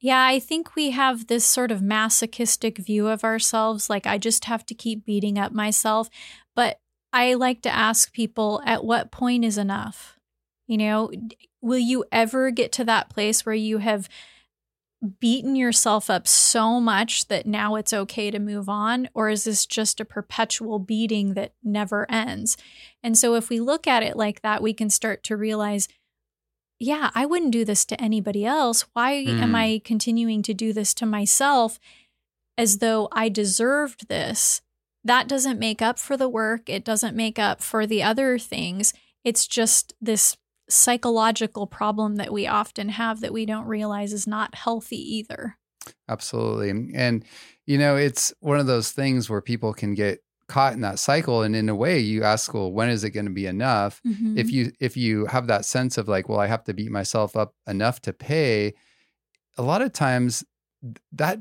Yeah, 0.00 0.24
I 0.24 0.38
think 0.38 0.76
we 0.76 0.90
have 0.90 1.26
this 1.26 1.44
sort 1.44 1.70
of 1.70 1.82
masochistic 1.82 2.78
view 2.78 3.08
of 3.08 3.24
ourselves. 3.24 3.88
Like, 3.88 4.06
I 4.06 4.18
just 4.18 4.44
have 4.44 4.64
to 4.66 4.74
keep 4.74 5.04
beating 5.04 5.38
up 5.38 5.52
myself. 5.52 6.08
But 6.54 6.78
I 7.12 7.34
like 7.34 7.62
to 7.62 7.74
ask 7.74 8.12
people, 8.12 8.62
at 8.64 8.84
what 8.84 9.10
point 9.10 9.44
is 9.44 9.58
enough? 9.58 10.18
You 10.66 10.76
know, 10.76 11.10
will 11.62 11.78
you 11.78 12.04
ever 12.12 12.50
get 12.50 12.70
to 12.72 12.84
that 12.84 13.10
place 13.10 13.44
where 13.44 13.54
you 13.54 13.78
have 13.78 14.08
beaten 15.20 15.54
yourself 15.54 16.10
up 16.10 16.26
so 16.26 16.80
much 16.80 17.28
that 17.28 17.46
now 17.46 17.76
it's 17.76 17.92
okay 17.92 18.30
to 18.30 18.38
move 18.38 18.68
on? 18.68 19.08
Or 19.14 19.28
is 19.28 19.44
this 19.44 19.64
just 19.66 20.00
a 20.00 20.04
perpetual 20.04 20.78
beating 20.78 21.34
that 21.34 21.52
never 21.62 22.10
ends? 22.10 22.56
And 23.02 23.16
so, 23.16 23.34
if 23.34 23.48
we 23.48 23.60
look 23.60 23.86
at 23.86 24.02
it 24.02 24.16
like 24.16 24.42
that, 24.42 24.62
we 24.62 24.72
can 24.72 24.90
start 24.90 25.22
to 25.24 25.36
realize 25.36 25.88
yeah, 26.80 27.10
I 27.12 27.26
wouldn't 27.26 27.50
do 27.50 27.64
this 27.64 27.84
to 27.86 28.00
anybody 28.00 28.44
else. 28.46 28.84
Why 28.92 29.10
am 29.12 29.50
Mm. 29.50 29.56
I 29.56 29.80
continuing 29.84 30.42
to 30.42 30.54
do 30.54 30.72
this 30.72 30.94
to 30.94 31.06
myself 31.06 31.80
as 32.56 32.78
though 32.78 33.08
I 33.10 33.28
deserved 33.28 34.08
this? 34.08 34.62
That 35.02 35.26
doesn't 35.26 35.58
make 35.58 35.82
up 35.82 35.98
for 35.98 36.16
the 36.16 36.28
work. 36.28 36.68
It 36.68 36.84
doesn't 36.84 37.16
make 37.16 37.36
up 37.38 37.62
for 37.62 37.84
the 37.84 38.04
other 38.04 38.38
things. 38.38 38.94
It's 39.24 39.48
just 39.48 39.94
this 40.00 40.36
psychological 40.68 41.66
problem 41.66 42.16
that 42.16 42.32
we 42.32 42.46
often 42.46 42.90
have 42.90 43.20
that 43.20 43.32
we 43.32 43.46
don't 43.46 43.66
realize 43.66 44.12
is 44.12 44.26
not 44.26 44.54
healthy 44.54 44.96
either. 45.16 45.56
Absolutely. 46.08 46.92
And, 46.94 47.24
you 47.66 47.78
know, 47.78 47.96
it's 47.96 48.32
one 48.40 48.60
of 48.60 48.66
those 48.66 48.92
things 48.92 49.30
where 49.30 49.40
people 49.40 49.72
can 49.72 49.94
get 49.94 50.20
caught 50.48 50.72
in 50.72 50.80
that 50.80 50.98
cycle 50.98 51.42
and 51.42 51.54
in 51.54 51.68
a 51.68 51.74
way 51.74 51.98
you 51.98 52.24
ask 52.24 52.54
well 52.54 52.72
when 52.72 52.88
is 52.88 53.04
it 53.04 53.10
going 53.10 53.26
to 53.26 53.30
be 53.32 53.44
enough 53.46 54.00
Mhm. 54.06 54.38
if 54.38 54.50
you 54.50 54.72
if 54.80 54.96
you 54.96 55.26
have 55.26 55.46
that 55.48 55.66
sense 55.66 55.98
of 55.98 56.08
like 56.08 56.26
well 56.26 56.40
i 56.40 56.46
have 56.46 56.64
to 56.64 56.72
beat 56.72 56.90
myself 56.90 57.36
up 57.36 57.52
enough 57.66 58.00
to 58.00 58.14
pay 58.14 58.72
a 59.58 59.62
lot 59.62 59.82
of 59.82 59.92
times 59.92 60.42
that 61.12 61.38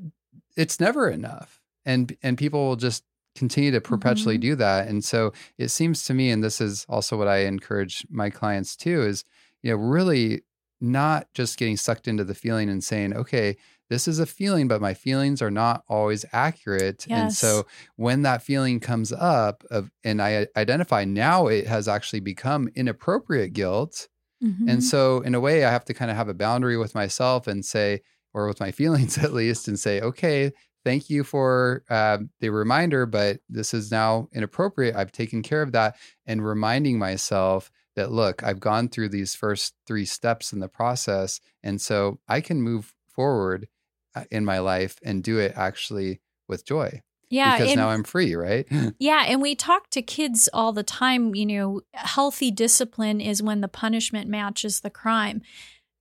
it's 0.58 0.80
never 0.82 1.10
enough 1.10 1.62
and 1.86 2.18
and 2.22 2.38
people 2.38 2.68
will 2.68 2.76
just 2.76 3.06
continue 3.38 3.72
to 3.72 3.82
perpetually 3.82 4.38
Mhm. 4.38 4.42
do 4.42 4.56
that 4.56 4.88
and 4.88 5.04
so 5.06 5.32
it 5.58 5.70
seems 5.70 6.04
to 6.06 6.14
me 6.14 6.32
and 6.32 6.44
this 6.44 6.60
is 6.62 6.86
also 6.90 7.18
what 7.18 7.28
i 7.28 7.38
encourage 7.40 8.06
my 8.10 8.30
clients 8.30 8.76
too 8.76 9.02
is 9.04 9.24
you 9.64 9.72
know 9.72 9.78
really 9.78 10.42
not 10.82 11.28
just 11.34 11.58
getting 11.58 11.78
sucked 11.78 12.08
into 12.08 12.24
the 12.24 12.36
feeling 12.36 12.70
and 12.70 12.84
saying 12.84 13.14
okay 13.16 13.56
this 13.90 14.08
is 14.08 14.20
a 14.20 14.26
feeling 14.26 14.68
but 14.68 14.82
my 14.82 14.94
feelings 14.94 15.42
are 15.42 15.50
not 15.52 15.84
always 15.88 16.26
accurate 16.34 17.08
and 17.10 17.32
so 17.34 17.66
when 17.96 18.22
that 18.24 18.44
feeling 18.44 18.80
comes 18.80 19.12
up 19.14 19.64
of 19.72 19.90
and 20.04 20.22
i 20.22 20.46
identify 20.56 21.04
now 21.06 21.48
it 21.48 21.66
has 21.68 21.88
actually 21.88 22.20
become 22.20 22.70
inappropriate 22.76 23.54
guilt 23.54 24.08
Mhm. 24.44 24.70
and 24.70 24.84
so, 24.84 25.22
in 25.22 25.34
a 25.36 25.40
way, 25.40 25.66
I 25.66 25.72
have 25.72 25.86
to 25.86 25.94
kind 25.96 26.12
of 26.12 26.18
have 26.18 26.30
a 26.30 26.34
boundary 26.36 26.78
with 26.78 26.94
myself 26.94 27.48
and 27.48 27.66
say, 27.66 28.02
or 28.34 28.48
with 28.48 28.60
my 28.60 28.72
feelings 28.80 29.18
at 29.18 29.34
least, 29.34 29.68
and 29.68 29.80
say, 29.80 30.00
okay, 30.02 30.52
thank 30.88 31.10
you 31.10 31.26
for 31.26 31.84
uh, 31.90 32.20
the 32.40 32.50
reminder, 32.50 33.06
but 33.06 33.40
this 33.50 33.74
is 33.74 33.92
now 33.92 34.30
inappropriate. 34.32 34.96
I've 34.96 35.12
taken 35.12 35.42
care 35.42 35.62
of 35.62 35.74
that. 35.74 35.98
And 36.26 36.46
reminding 36.46 36.98
myself 36.98 37.70
that, 37.98 38.12
look, 38.12 38.42
I've 38.42 38.62
gone 38.62 38.88
through 38.88 39.10
these 39.10 39.36
first 39.36 39.74
three 39.86 40.06
steps 40.06 40.54
in 40.54 40.60
the 40.60 40.70
process. 40.70 41.42
And 41.62 41.82
so 41.82 42.20
I 42.30 42.40
can 42.40 42.62
move 42.62 42.94
forward 43.10 43.68
uh, 44.16 44.24
in 44.32 44.46
my 44.46 44.60
life 44.60 44.98
and 45.04 45.22
do 45.22 45.40
it 45.40 45.54
actually 45.58 46.22
with 46.48 46.66
joy 46.66 47.02
yeah, 47.30 47.58
because 47.58 47.72
and- 47.72 47.80
now 47.80 47.90
I'm 47.90 48.04
free, 48.04 48.36
right? 48.36 48.66
Yeah, 49.00 49.26
and 49.28 49.42
we 49.42 49.56
talk 49.56 49.90
to 49.92 50.02
kids 50.02 50.48
all 50.54 50.72
the 50.72 50.84
time, 50.84 51.36
you 51.36 51.46
know, 51.46 51.82
healthy 51.94 52.52
discipline 52.52 53.22
is 53.22 53.44
when 53.44 53.62
the 53.62 53.68
punishment 53.68 54.30
matches 54.30 54.80
the 54.80 54.90
crime. 54.90 55.42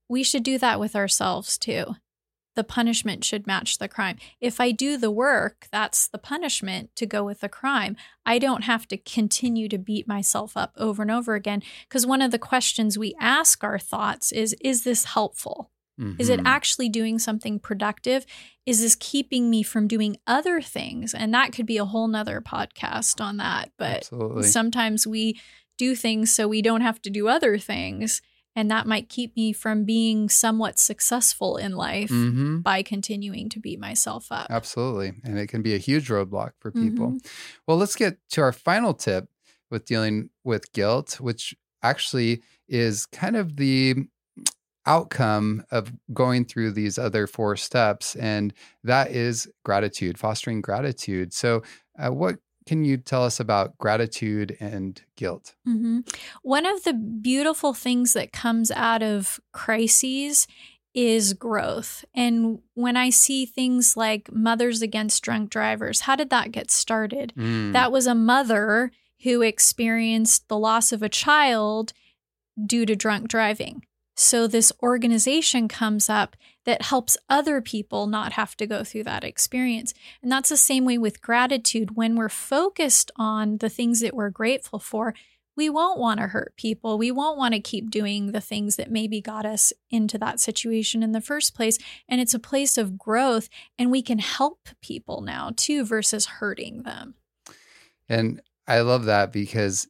We 0.08 0.22
should 0.22 0.44
do 0.44 0.58
that 0.58 0.78
with 0.78 0.94
ourselves 0.94 1.58
too. 1.58 1.96
The 2.56 2.64
punishment 2.64 3.22
should 3.22 3.46
match 3.46 3.78
the 3.78 3.86
crime. 3.86 4.16
If 4.40 4.60
I 4.60 4.72
do 4.72 4.96
the 4.96 5.10
work, 5.10 5.68
that's 5.70 6.08
the 6.08 6.18
punishment 6.18 6.90
to 6.96 7.06
go 7.06 7.22
with 7.22 7.40
the 7.40 7.48
crime. 7.48 7.96
I 8.24 8.38
don't 8.38 8.64
have 8.64 8.88
to 8.88 8.96
continue 8.96 9.68
to 9.68 9.78
beat 9.78 10.08
myself 10.08 10.56
up 10.56 10.72
over 10.76 11.02
and 11.02 11.10
over 11.10 11.34
again 11.34 11.62
because 11.88 12.06
one 12.06 12.22
of 12.22 12.30
the 12.30 12.38
questions 12.38 12.98
we 12.98 13.14
ask 13.20 13.62
our 13.62 13.78
thoughts 13.78 14.32
is 14.32 14.56
is 14.60 14.82
this 14.84 15.04
helpful? 15.04 15.70
Is 16.18 16.28
it 16.28 16.40
Mhm. 16.40 16.46
actually 16.46 16.90
doing 16.90 17.18
something 17.18 17.58
productive? 17.58 18.26
Is 18.66 18.80
this 18.82 18.96
keeping 19.00 19.48
me 19.48 19.62
from 19.62 19.88
doing 19.88 20.18
other 20.26 20.60
things? 20.60 21.14
And 21.14 21.32
that 21.32 21.52
could 21.54 21.64
be 21.64 21.78
a 21.78 21.86
whole 21.86 22.06
nother 22.06 22.42
podcast 22.42 23.18
on 23.18 23.38
that. 23.38 23.70
But 23.78 23.98
Absolutely. 23.98 24.42
sometimes 24.42 25.06
we 25.06 25.40
do 25.78 25.94
things 25.94 26.30
so 26.30 26.48
we 26.48 26.60
don't 26.60 26.82
have 26.82 27.00
to 27.02 27.08
do 27.10 27.28
other 27.28 27.56
things. 27.56 28.20
And 28.56 28.70
that 28.70 28.86
might 28.86 29.08
keep 29.10 29.36
me 29.36 29.52
from 29.52 29.84
being 29.84 30.28
somewhat 30.30 30.78
successful 30.78 31.58
in 31.58 31.76
life 31.76 32.10
Mhm. 32.10 32.62
by 32.62 32.82
continuing 32.82 33.48
to 33.50 33.60
beat 33.60 33.78
myself 33.78 34.32
up. 34.32 34.46
Absolutely. 34.50 35.12
And 35.24 35.38
it 35.38 35.48
can 35.48 35.60
be 35.62 35.74
a 35.74 35.78
huge 35.78 36.08
roadblock 36.08 36.52
for 36.58 36.72
people. 36.72 37.12
Mhm. 37.12 37.26
Well, 37.68 37.76
let's 37.76 37.94
get 37.94 38.18
to 38.30 38.40
our 38.40 38.52
final 38.52 38.94
tip 38.94 39.28
with 39.70 39.84
dealing 39.84 40.30
with 40.42 40.72
guilt, 40.72 41.20
which 41.20 41.54
actually 41.82 42.42
is 42.66 43.04
kind 43.06 43.36
of 43.36 43.56
the 43.56 43.94
outcome 44.86 45.64
of 45.70 45.92
going 46.12 46.44
through 46.44 46.70
these 46.70 46.96
other 46.98 47.26
four 47.26 47.56
steps. 47.56 48.14
And 48.16 48.52
that 48.84 49.10
is 49.10 49.48
gratitude, 49.64 50.16
fostering 50.18 50.60
gratitude. 50.60 51.32
So, 51.34 51.62
uh, 51.98 52.10
what 52.10 52.38
can 52.66 52.84
you 52.84 52.96
tell 52.96 53.24
us 53.24 53.38
about 53.40 53.78
gratitude 53.78 54.56
and 54.60 55.00
guilt? 55.16 55.54
hmm 55.64 56.00
One 56.42 56.66
of 56.66 56.84
the 56.84 56.92
beautiful 56.92 57.72
things 57.74 58.12
that 58.14 58.32
comes 58.32 58.70
out 58.70 59.02
of 59.02 59.40
crises 59.52 60.46
is 60.94 61.34
growth. 61.34 62.04
And 62.14 62.60
when 62.74 62.96
I 62.96 63.10
see 63.10 63.44
things 63.44 63.96
like 63.96 64.32
Mothers 64.32 64.80
Against 64.82 65.22
Drunk 65.22 65.50
Drivers, 65.50 66.00
how 66.00 66.16
did 66.16 66.30
that 66.30 66.52
get 66.52 66.70
started? 66.70 67.34
Mm, 67.36 67.72
That 67.72 67.92
was 67.92 68.06
a 68.06 68.14
mother 68.14 68.90
who 69.22 69.42
experienced 69.42 70.48
the 70.48 70.58
loss 70.58 70.92
of 70.92 71.02
a 71.02 71.08
child 71.10 71.92
due 72.64 72.86
to 72.86 72.96
drunk 72.96 73.28
driving. 73.28 73.84
So, 74.16 74.46
this 74.46 74.72
organization 74.82 75.68
comes 75.68 76.08
up 76.08 76.36
that 76.66 76.82
helps 76.82 77.16
other 77.28 77.60
people 77.62 78.06
not 78.06 78.32
have 78.32 78.56
to 78.56 78.66
go 78.66 78.84
through 78.84 79.04
that 79.04 79.24
experience. 79.24 79.94
And 80.22 80.30
that's 80.30 80.50
the 80.50 80.56
same 80.56 80.84
way 80.84 80.98
with 80.98 81.22
gratitude. 81.22 81.96
When 81.96 82.16
we're 82.16 82.28
focused 82.28 83.10
on 83.16 83.58
the 83.58 83.70
things 83.70 84.00
that 84.00 84.14
we're 84.14 84.30
grateful 84.30 84.78
for, 84.78 85.14
we 85.56 85.70
won't 85.70 85.98
want 85.98 86.20
to 86.20 86.26
hurt 86.26 86.54
people. 86.56 86.98
We 86.98 87.10
won't 87.10 87.38
want 87.38 87.54
to 87.54 87.60
keep 87.60 87.90
doing 87.90 88.32
the 88.32 88.42
things 88.42 88.76
that 88.76 88.90
maybe 88.90 89.22
got 89.22 89.46
us 89.46 89.72
into 89.90 90.18
that 90.18 90.38
situation 90.38 91.02
in 91.02 91.12
the 91.12 91.20
first 91.20 91.54
place. 91.54 91.78
And 92.08 92.20
it's 92.20 92.34
a 92.34 92.38
place 92.38 92.76
of 92.76 92.98
growth, 92.98 93.48
and 93.78 93.90
we 93.90 94.02
can 94.02 94.18
help 94.18 94.68
people 94.82 95.22
now 95.22 95.52
too 95.56 95.84
versus 95.84 96.26
hurting 96.26 96.82
them. 96.82 97.14
And 98.08 98.42
I 98.68 98.80
love 98.80 99.06
that 99.06 99.32
because 99.32 99.88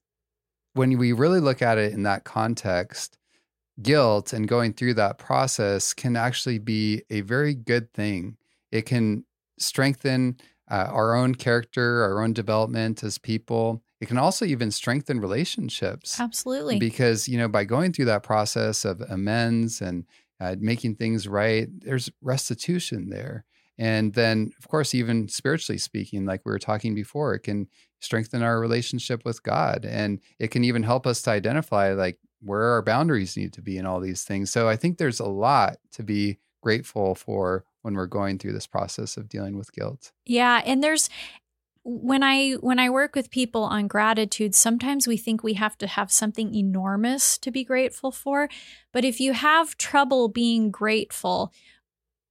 when 0.75 0.97
we 0.99 1.13
really 1.13 1.41
look 1.41 1.63
at 1.63 1.79
it 1.79 1.93
in 1.93 2.05
that 2.05 2.25
context, 2.25 3.19
guilt 3.83 4.33
and 4.33 4.49
going 4.49 4.73
through 4.73 4.95
that 4.95 5.19
process 5.19 5.93
can 5.93 6.17
actually 6.17 6.59
be 6.59 7.03
a 7.11 7.21
very 7.21 7.55
good 7.55 7.93
thing. 7.93 8.37
It 8.73 8.83
can 8.87 9.25
strengthen 9.59 10.39
uh, 10.71 10.89
our 10.91 11.15
own 11.15 11.35
character, 11.35 12.03
our 12.03 12.23
own 12.23 12.33
development 12.33 13.03
as 13.05 13.19
people. 13.19 13.83
It 14.01 14.07
can 14.09 14.19
also 14.19 14.45
even 14.45 14.71
strengthen 14.71 15.21
relationships 15.21 16.19
Absolutely. 16.19 16.79
because, 16.79 17.29
you 17.29 17.39
know, 17.39 17.49
by 17.49 17.65
going 17.65 17.93
through 17.93 18.07
that 18.07 18.23
process 18.23 18.85
of 18.85 19.01
amends 19.03 19.81
and 19.81 20.05
uh, 20.41 20.57
making 20.59 20.97
things 20.97 21.29
right, 21.29 21.69
there's 21.81 22.11
restitution 22.21 23.11
there. 23.11 23.45
And 23.79 24.15
then, 24.15 24.53
of 24.59 24.69
course, 24.69 24.95
even 24.95 25.29
spiritually 25.29 25.79
speaking, 25.79 26.25
like 26.25 26.41
we 26.45 26.53
were 26.53 26.59
talking 26.59 26.95
before, 26.95 27.35
it 27.35 27.41
can 27.41 27.69
strengthen 28.07 28.43
our 28.43 28.59
relationship 28.59 29.25
with 29.25 29.43
God. 29.43 29.85
And 29.85 30.21
it 30.39 30.51
can 30.51 30.65
even 30.65 30.83
help 30.83 31.07
us 31.07 31.21
to 31.23 31.31
identify 31.31 31.93
like 31.93 32.19
where 32.41 32.71
our 32.71 32.83
boundaries 32.83 33.37
need 33.37 33.53
to 33.55 33.63
be 33.63 33.77
and 33.77 33.87
all 33.87 34.01
these 34.01 34.25
things. 34.25 34.51
So 34.51 34.69
I 34.69 34.77
think 34.77 34.97
there's 34.97 35.21
a 35.21 35.27
lot 35.27 35.77
to 35.93 36.03
be 36.03 36.39
grateful 36.63 37.15
for 37.15 37.65
when 37.83 37.95
we're 37.95 38.07
going 38.07 38.39
through 38.39 38.53
this 38.53 38.67
process 38.67 39.17
of 39.17 39.29
dealing 39.29 39.57
with 39.57 39.73
guilt. 39.73 40.13
Yeah, 40.25 40.63
and 40.65 40.83
there's 40.83 41.11
when 41.85 42.25
I 42.25 42.55
when 42.55 42.81
I 42.81 42.91
work 42.91 43.15
with 43.15 43.31
people 43.31 43.63
on 43.63 43.87
gratitude, 43.87 44.57
sometimes 44.57 45.07
we 45.07 45.17
think 45.17 45.45
we 45.45 45.55
have 45.55 45.79
to 45.79 45.87
have 45.87 46.11
something 46.11 46.53
enormous 46.53 47.39
to 47.39 47.53
be 47.53 47.63
grateful 47.63 48.11
for, 48.11 48.49
but 48.93 49.05
if 49.05 49.21
you 49.21 49.33
have 49.35 49.79
trouble 49.79 50.29
being 50.29 50.73
grateful, 50.73 51.53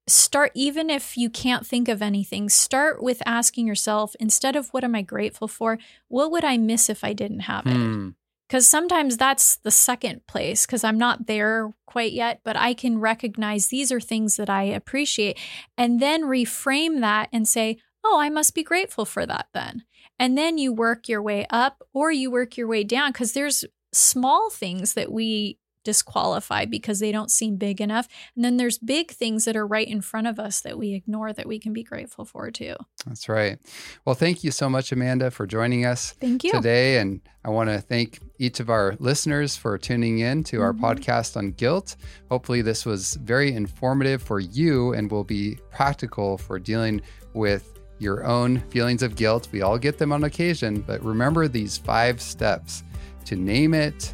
start 0.08 0.52
even 0.54 0.90
if 0.90 1.18
you 1.18 1.30
can't 1.30 1.66
think 1.66 1.88
of 1.88 2.02
anything, 2.02 2.50
start 2.50 3.02
with 3.02 3.22
asking 3.26 3.68
yourself 3.68 4.16
instead 4.20 4.56
of 4.56 4.70
what 4.70 4.84
am 4.84 4.96
I 4.96 5.02
grateful 5.02 5.48
for, 5.48 5.78
what 6.08 6.32
would 6.32 6.44
I 6.44 6.58
miss 6.58 6.90
if 6.90 7.04
I 7.04 7.14
didn't 7.14 7.42
have 7.42 7.66
it? 7.66 7.76
Hmm. 7.76 8.10
Because 8.48 8.68
sometimes 8.68 9.18
that's 9.18 9.56
the 9.56 9.72
second 9.72 10.28
place 10.28 10.68
because 10.68 10.84
I'm 10.84 11.00
not 11.00 11.26
there 11.26 11.74
quite 11.88 12.14
yet, 12.14 12.42
but 12.44 12.56
I 12.56 12.76
can 12.76 13.00
recognize 13.00 13.68
these 13.68 13.92
are 13.92 14.00
things 14.00 14.36
that 14.36 14.52
I 14.52 14.64
appreciate 14.64 15.40
and 15.78 16.00
then 16.00 16.24
reframe 16.24 17.02
that 17.02 17.30
and 17.34 17.48
say, 17.48 17.80
oh, 18.04 18.20
I 18.20 18.30
must 18.30 18.54
be 18.54 18.62
grateful 18.62 19.04
for 19.04 19.26
that 19.26 19.48
then. 19.56 19.84
And 20.20 20.38
then 20.38 20.60
you 20.60 20.72
work 20.72 21.10
your 21.10 21.24
way 21.24 21.48
up 21.50 21.82
or 21.92 22.12
you 22.12 22.30
work 22.30 22.56
your 22.56 22.68
way 22.68 22.84
down 22.84 23.12
because 23.12 23.34
there's 23.34 23.66
small 23.92 24.52
things 24.52 24.94
that 24.94 25.12
we 25.12 25.58
disqualify 25.86 26.66
because 26.66 27.00
they 27.00 27.14
don't 27.14 27.32
seem 27.32 27.56
big 27.56 27.80
enough. 27.80 28.10
And 28.36 28.44
then 28.44 28.58
there's 28.58 28.78
big 28.78 29.12
things 29.12 29.46
that 29.46 29.56
are 29.56 29.66
right 29.66 29.88
in 29.88 30.02
front 30.02 30.28
of 30.28 30.38
us 30.38 30.60
that 30.62 30.78
we 30.78 30.94
ignore 30.94 31.32
that 31.32 31.46
we 31.48 31.58
can 31.60 31.72
be 31.72 31.84
grateful 31.84 32.26
for 32.26 32.52
too. 32.52 32.76
That's 33.06 33.30
right. 33.30 33.58
Well, 34.04 34.16
thank 34.16 34.44
you 34.44 34.52
so 34.52 34.70
much, 34.70 34.92
Amanda, 34.92 35.32
for 35.32 35.48
joining 35.48 35.86
us. 35.86 36.12
Thank 36.20 36.44
you. 36.44 36.52
today. 36.52 36.98
And 36.98 37.22
I 37.46 37.50
want 37.52 37.70
to 37.70 37.80
thank 37.80 38.20
each 38.40 38.60
of 38.60 38.70
our 38.70 38.96
listeners 39.00 39.56
for 39.56 39.78
tuning 39.78 40.20
in 40.20 40.44
to 40.46 40.62
our 40.62 40.74
Mhm. 40.74 40.80
podcast 40.82 41.38
on 41.38 41.52
guilt. 41.52 41.96
Hopefully, 42.30 42.62
this 42.62 42.86
was 42.86 43.16
very 43.24 43.54
informative 43.54 44.22
for 44.22 44.40
you 44.40 44.94
and 44.94 45.10
will 45.10 45.24
be 45.24 45.58
practical 45.72 46.38
for 46.38 46.60
dealing 46.60 47.02
with 47.34 47.72
your 48.00 48.26
own 48.26 48.60
feelings 48.70 49.02
of 49.04 49.16
guilt. 49.16 49.48
We 49.54 49.62
all 49.62 49.78
get 49.78 49.98
them 50.00 50.12
on 50.12 50.24
occasion, 50.26 50.82
but 50.86 51.02
remember 51.06 51.48
these 51.48 51.78
five 51.78 52.20
steps 52.22 52.84
to 53.26 53.36
name 53.38 53.74
it, 53.74 54.14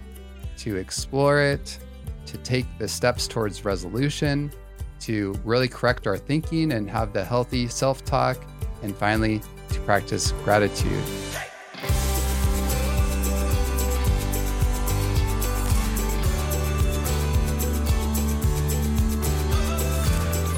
to 0.61 0.75
explore 0.75 1.41
it, 1.41 1.79
to 2.27 2.37
take 2.37 2.67
the 2.77 2.87
steps 2.87 3.27
towards 3.27 3.65
resolution, 3.65 4.51
to 4.99 5.33
really 5.43 5.67
correct 5.67 6.05
our 6.05 6.17
thinking 6.17 6.73
and 6.73 6.87
have 6.89 7.13
the 7.13 7.23
healthy 7.23 7.67
self 7.67 8.05
talk, 8.05 8.37
and 8.83 8.95
finally, 8.95 9.41
to 9.69 9.79
practice 9.81 10.31
gratitude. 10.43 11.03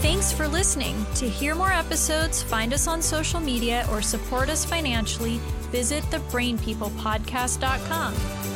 Thanks 0.01 0.33
for 0.33 0.49
listening. 0.49 1.05
To 1.15 1.29
hear 1.29 1.55
more 1.55 1.71
episodes, 1.71 2.43
find 2.43 2.73
us 2.73 2.89
on 2.89 3.01
social 3.01 3.39
media, 3.39 3.87
or 3.89 4.01
support 4.01 4.49
us 4.49 4.65
financially, 4.65 5.37
visit 5.71 6.03
thebrainpeoplepodcast.com. 6.05 8.52